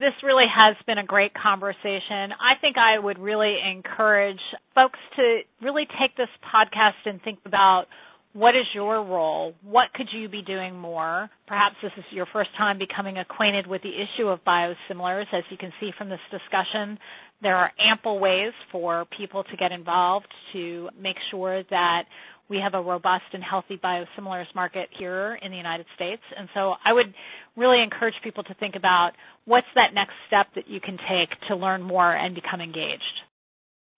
This 0.00 0.14
really 0.22 0.46
has 0.48 0.76
been 0.86 0.98
a 0.98 1.04
great 1.04 1.32
conversation. 1.34 2.32
I 2.40 2.56
think 2.60 2.76
I 2.78 2.98
would 2.98 3.18
really 3.18 3.56
encourage 3.60 4.40
folks 4.74 4.98
to 5.16 5.40
really 5.62 5.86
take 6.00 6.16
this 6.16 6.28
podcast 6.42 7.04
and 7.04 7.22
think 7.22 7.40
about 7.44 7.86
what 8.34 8.56
is 8.56 8.66
your 8.74 8.96
role? 8.96 9.54
What 9.62 9.92
could 9.94 10.08
you 10.12 10.28
be 10.28 10.42
doing 10.42 10.76
more? 10.76 11.30
Perhaps 11.46 11.76
this 11.80 11.92
is 11.96 12.04
your 12.10 12.26
first 12.32 12.50
time 12.58 12.78
becoming 12.78 13.16
acquainted 13.16 13.66
with 13.66 13.82
the 13.82 13.90
issue 13.90 14.26
of 14.26 14.40
biosimilars. 14.44 15.26
As 15.32 15.44
you 15.50 15.56
can 15.56 15.72
see 15.80 15.90
from 15.96 16.08
this 16.08 16.20
discussion, 16.32 16.98
there 17.42 17.56
are 17.56 17.70
ample 17.80 18.18
ways 18.18 18.52
for 18.72 19.06
people 19.16 19.44
to 19.44 19.56
get 19.56 19.70
involved 19.70 20.26
to 20.52 20.88
make 21.00 21.16
sure 21.30 21.62
that 21.70 22.02
we 22.50 22.58
have 22.58 22.74
a 22.74 22.82
robust 22.82 23.24
and 23.32 23.42
healthy 23.42 23.80
biosimilars 23.82 24.52
market 24.54 24.88
here 24.98 25.38
in 25.40 25.52
the 25.52 25.56
United 25.56 25.86
States. 25.94 26.22
And 26.36 26.48
so 26.54 26.74
I 26.84 26.92
would 26.92 27.14
really 27.56 27.82
encourage 27.82 28.14
people 28.24 28.42
to 28.44 28.54
think 28.54 28.74
about 28.76 29.12
what's 29.44 29.66
that 29.76 29.94
next 29.94 30.14
step 30.26 30.48
that 30.56 30.68
you 30.68 30.80
can 30.80 30.98
take 31.08 31.30
to 31.48 31.56
learn 31.56 31.82
more 31.82 32.12
and 32.12 32.34
become 32.34 32.60
engaged. 32.60 33.02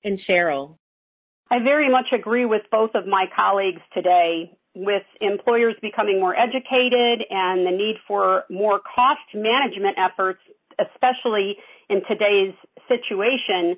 And 0.05 0.21
Cheryl. 0.29 0.77
I 1.51 1.59
very 1.63 1.91
much 1.91 2.07
agree 2.13 2.45
with 2.45 2.63
both 2.71 2.91
of 2.95 3.07
my 3.07 3.27
colleagues 3.35 3.83
today 3.95 4.57
with 4.75 5.05
employers 5.21 5.75
becoming 5.81 6.21
more 6.21 6.37
educated 6.37 7.25
and 7.31 7.67
the 7.67 7.71
need 7.71 7.97
for 8.07 8.45
more 8.51 8.81
cost 8.81 9.21
management 9.35 9.97
efforts, 9.97 10.41
especially 10.79 11.57
in 11.89 12.03
today's 12.09 12.55
situation 12.89 13.77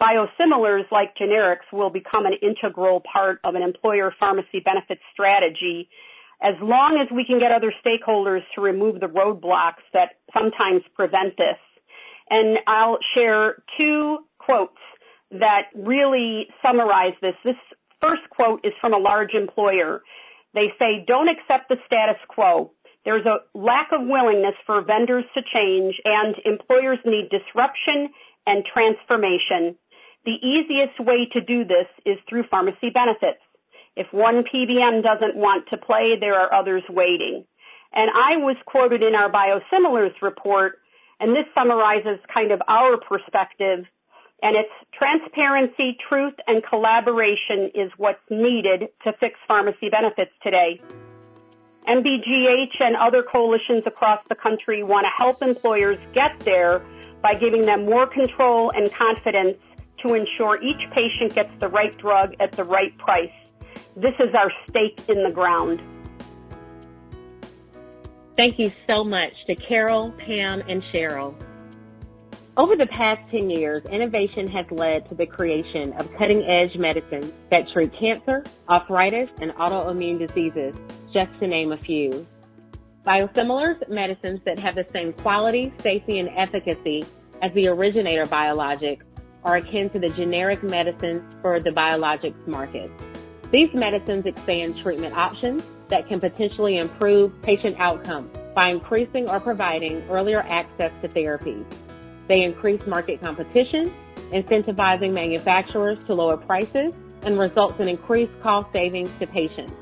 biosimilars 0.00 0.90
like 0.90 1.16
generics 1.16 1.72
will 1.72 1.90
become 1.90 2.26
an 2.26 2.34
integral 2.42 3.02
part 3.10 3.40
of 3.44 3.54
an 3.54 3.62
employer 3.62 4.12
pharmacy 4.18 4.60
benefit 4.64 4.98
strategy 5.12 5.88
as 6.42 6.54
long 6.60 7.00
as 7.00 7.08
we 7.14 7.24
can 7.24 7.38
get 7.38 7.50
other 7.50 7.72
stakeholders 7.84 8.42
to 8.54 8.60
remove 8.60 9.00
the 9.00 9.06
roadblocks 9.06 9.80
that 9.94 10.20
sometimes 10.34 10.82
prevent 10.94 11.34
this. 11.38 11.56
And 12.28 12.58
I'll 12.66 12.98
share 13.14 13.62
two 13.78 14.18
quotes 14.38 14.76
that 15.30 15.68
really 15.74 16.46
summarize 16.62 17.14
this. 17.20 17.34
This 17.44 17.56
first 18.00 18.22
quote 18.30 18.60
is 18.64 18.72
from 18.80 18.94
a 18.94 18.98
large 18.98 19.34
employer. 19.34 20.02
They 20.54 20.72
say, 20.78 21.04
don't 21.06 21.28
accept 21.28 21.68
the 21.68 21.76
status 21.86 22.20
quo. 22.28 22.72
There's 23.04 23.26
a 23.26 23.38
lack 23.56 23.90
of 23.92 24.06
willingness 24.06 24.54
for 24.66 24.82
vendors 24.82 25.24
to 25.34 25.42
change 25.42 25.94
and 26.04 26.34
employers 26.44 26.98
need 27.04 27.30
disruption 27.30 28.10
and 28.46 28.64
transformation. 28.64 29.76
The 30.24 30.38
easiest 30.42 30.98
way 30.98 31.28
to 31.32 31.40
do 31.40 31.64
this 31.64 31.86
is 32.04 32.18
through 32.28 32.44
pharmacy 32.50 32.90
benefits. 32.92 33.42
If 33.96 34.06
one 34.12 34.42
PBM 34.42 35.02
doesn't 35.02 35.36
want 35.36 35.68
to 35.70 35.76
play, 35.76 36.16
there 36.18 36.34
are 36.34 36.52
others 36.52 36.82
waiting. 36.88 37.44
And 37.92 38.10
I 38.10 38.36
was 38.36 38.56
quoted 38.66 39.02
in 39.02 39.14
our 39.14 39.30
biosimilars 39.30 40.20
report, 40.20 40.78
and 41.20 41.30
this 41.30 41.46
summarizes 41.54 42.18
kind 42.32 42.50
of 42.50 42.60
our 42.68 42.98
perspective, 42.98 43.86
and 44.42 44.56
it's 44.56 44.72
transparency, 44.92 45.96
truth, 46.08 46.34
and 46.46 46.62
collaboration 46.62 47.70
is 47.74 47.90
what's 47.96 48.20
needed 48.30 48.88
to 49.04 49.12
fix 49.18 49.38
pharmacy 49.48 49.88
benefits 49.90 50.32
today. 50.42 50.80
MBGH 51.88 52.80
and 52.80 52.96
other 52.96 53.22
coalitions 53.22 53.84
across 53.86 54.20
the 54.28 54.34
country 54.34 54.82
want 54.82 55.04
to 55.04 55.10
help 55.16 55.42
employers 55.42 55.98
get 56.12 56.38
there 56.40 56.84
by 57.22 57.34
giving 57.34 57.62
them 57.62 57.86
more 57.86 58.06
control 58.06 58.70
and 58.70 58.92
confidence 58.92 59.56
to 60.04 60.14
ensure 60.14 60.62
each 60.62 60.82
patient 60.92 61.34
gets 61.34 61.50
the 61.60 61.68
right 61.68 61.96
drug 61.96 62.34
at 62.40 62.52
the 62.52 62.64
right 62.64 62.96
price. 62.98 63.32
This 63.96 64.14
is 64.20 64.34
our 64.34 64.50
stake 64.68 65.00
in 65.08 65.22
the 65.22 65.30
ground. 65.30 65.80
Thank 68.36 68.58
you 68.58 68.70
so 68.86 69.02
much 69.02 69.32
to 69.46 69.54
Carol, 69.54 70.12
Pam, 70.18 70.62
and 70.68 70.82
Cheryl. 70.92 71.34
Over 72.58 72.74
the 72.74 72.86
past 72.86 73.30
10 73.30 73.50
years, 73.50 73.84
innovation 73.84 74.48
has 74.48 74.64
led 74.70 75.06
to 75.10 75.14
the 75.14 75.26
creation 75.26 75.92
of 75.98 76.10
cutting 76.14 76.42
edge 76.44 76.74
medicines 76.78 77.30
that 77.50 77.68
treat 77.70 77.92
cancer, 78.00 78.44
arthritis, 78.66 79.28
and 79.42 79.50
autoimmune 79.56 80.26
diseases, 80.26 80.74
just 81.12 81.38
to 81.40 81.46
name 81.46 81.72
a 81.72 81.76
few. 81.76 82.26
Biosimilars, 83.06 83.86
medicines 83.90 84.40
that 84.46 84.58
have 84.58 84.74
the 84.74 84.86
same 84.90 85.12
quality, 85.12 85.70
safety, 85.80 86.18
and 86.18 86.30
efficacy 86.34 87.04
as 87.42 87.52
the 87.52 87.68
originator 87.68 88.24
biologics, 88.24 89.02
are 89.44 89.56
akin 89.56 89.90
to 89.90 89.98
the 89.98 90.08
generic 90.08 90.62
medicines 90.62 91.22
for 91.42 91.60
the 91.60 91.70
biologics 91.70 92.46
market. 92.46 92.90
These 93.52 93.74
medicines 93.74 94.24
expand 94.24 94.78
treatment 94.78 95.14
options 95.14 95.62
that 95.88 96.08
can 96.08 96.20
potentially 96.20 96.78
improve 96.78 97.42
patient 97.42 97.78
outcomes 97.78 98.34
by 98.54 98.70
increasing 98.70 99.28
or 99.28 99.40
providing 99.40 100.02
earlier 100.08 100.40
access 100.40 100.90
to 101.02 101.08
therapies. 101.08 101.66
They 102.28 102.42
increase 102.42 102.80
market 102.86 103.20
competition, 103.20 103.92
incentivizing 104.30 105.12
manufacturers 105.12 106.02
to 106.04 106.14
lower 106.14 106.36
prices, 106.36 106.92
and 107.22 107.38
results 107.38 107.74
in 107.80 107.88
increased 107.88 108.32
cost 108.42 108.72
savings 108.72 109.10
to 109.20 109.26
patients. 109.26 109.72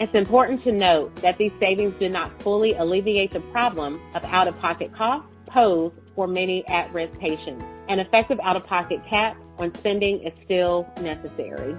It's 0.00 0.14
important 0.14 0.62
to 0.64 0.72
note 0.72 1.14
that 1.16 1.38
these 1.38 1.52
savings 1.60 1.94
do 1.98 2.08
not 2.08 2.42
fully 2.42 2.72
alleviate 2.74 3.32
the 3.32 3.40
problem 3.40 4.00
of 4.14 4.24
out-of-pocket 4.24 4.94
costs 4.94 5.28
posed 5.46 5.94
for 6.14 6.26
many 6.26 6.66
at-risk 6.66 7.18
patients. 7.18 7.62
An 7.88 7.98
effective 7.98 8.40
out-of-pocket 8.42 9.00
cap 9.08 9.36
on 9.58 9.74
spending 9.76 10.22
is 10.22 10.32
still 10.44 10.88
necessary. 11.00 11.76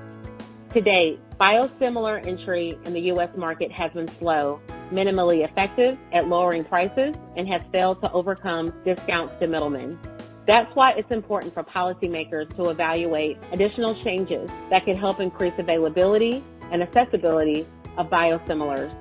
To 0.73 0.81
date, 0.81 1.19
biosimilar 1.39 2.25
entry 2.25 2.77
in 2.85 2.93
the 2.93 3.01
U.S. 3.01 3.29
market 3.35 3.71
has 3.71 3.91
been 3.91 4.07
slow, 4.07 4.59
minimally 4.91 5.47
effective 5.47 5.97
at 6.11 6.27
lowering 6.27 6.63
prices, 6.63 7.15
and 7.35 7.47
has 7.47 7.61
failed 7.71 8.01
to 8.01 8.11
overcome 8.11 8.73
discounts 8.83 9.33
to 9.39 9.47
middlemen. 9.47 9.99
That's 10.45 10.73
why 10.75 10.91
it's 10.91 11.11
important 11.11 11.53
for 11.53 11.63
policymakers 11.63 12.53
to 12.57 12.69
evaluate 12.69 13.37
additional 13.51 13.95
changes 14.03 14.49
that 14.69 14.83
can 14.83 14.97
help 14.97 15.19
increase 15.19 15.53
availability 15.57 16.43
and 16.71 16.83
accessibility 16.83 17.65
of 17.97 18.09
biosimilars. 18.09 18.93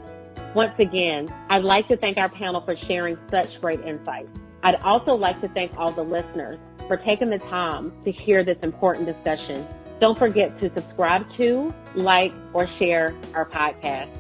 Once 0.55 0.75
again, 0.79 1.33
I'd 1.51 1.65
like 1.65 1.89
to 1.89 1.97
thank 1.97 2.19
our 2.19 2.29
panel 2.29 2.61
for 2.61 2.77
sharing 2.87 3.17
such 3.31 3.61
great 3.61 3.81
insights. 3.81 4.29
I'd 4.63 4.77
also 4.83 5.15
like 5.15 5.41
to 5.41 5.49
thank 5.49 5.77
all 5.77 5.91
the 5.91 6.05
listeners 6.05 6.59
for 6.87 6.97
taking 6.99 7.31
the 7.31 7.39
time 7.39 7.93
to 8.05 8.13
hear 8.13 8.45
this 8.45 8.59
important 8.63 9.07
discussion. 9.07 9.67
Don't 10.01 10.19
forget 10.19 10.61
to 10.61 10.71
subscribe 10.75 11.25
to, 11.39 11.73
like, 11.95 12.33
or 12.53 12.69
share 12.79 13.15
our 13.35 13.49
podcast. 13.49 14.11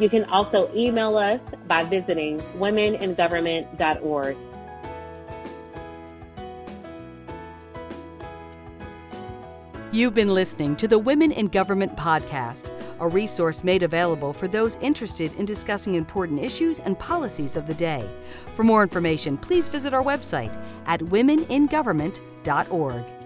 You 0.00 0.08
can 0.08 0.24
also 0.24 0.74
email 0.74 1.18
us 1.18 1.40
by 1.68 1.84
visiting 1.84 2.40
womeningovernment.org. 2.56 4.36
You've 9.92 10.14
been 10.14 10.32
listening 10.32 10.76
to 10.76 10.88
the 10.88 10.98
Women 10.98 11.32
in 11.32 11.48
Government 11.48 11.94
podcast, 11.96 12.70
a 13.00 13.08
resource 13.08 13.62
made 13.62 13.82
available 13.82 14.32
for 14.32 14.48
those 14.48 14.76
interested 14.76 15.34
in 15.34 15.44
discussing 15.44 15.96
important 15.96 16.40
issues 16.40 16.80
and 16.80 16.98
policies 16.98 17.56
of 17.56 17.66
the 17.66 17.74
day. 17.74 18.08
For 18.54 18.62
more 18.62 18.82
information, 18.82 19.36
please 19.36 19.68
visit 19.68 19.92
our 19.92 20.02
website 20.02 20.58
at 20.86 21.00
womeningovernment.org. 21.00 23.19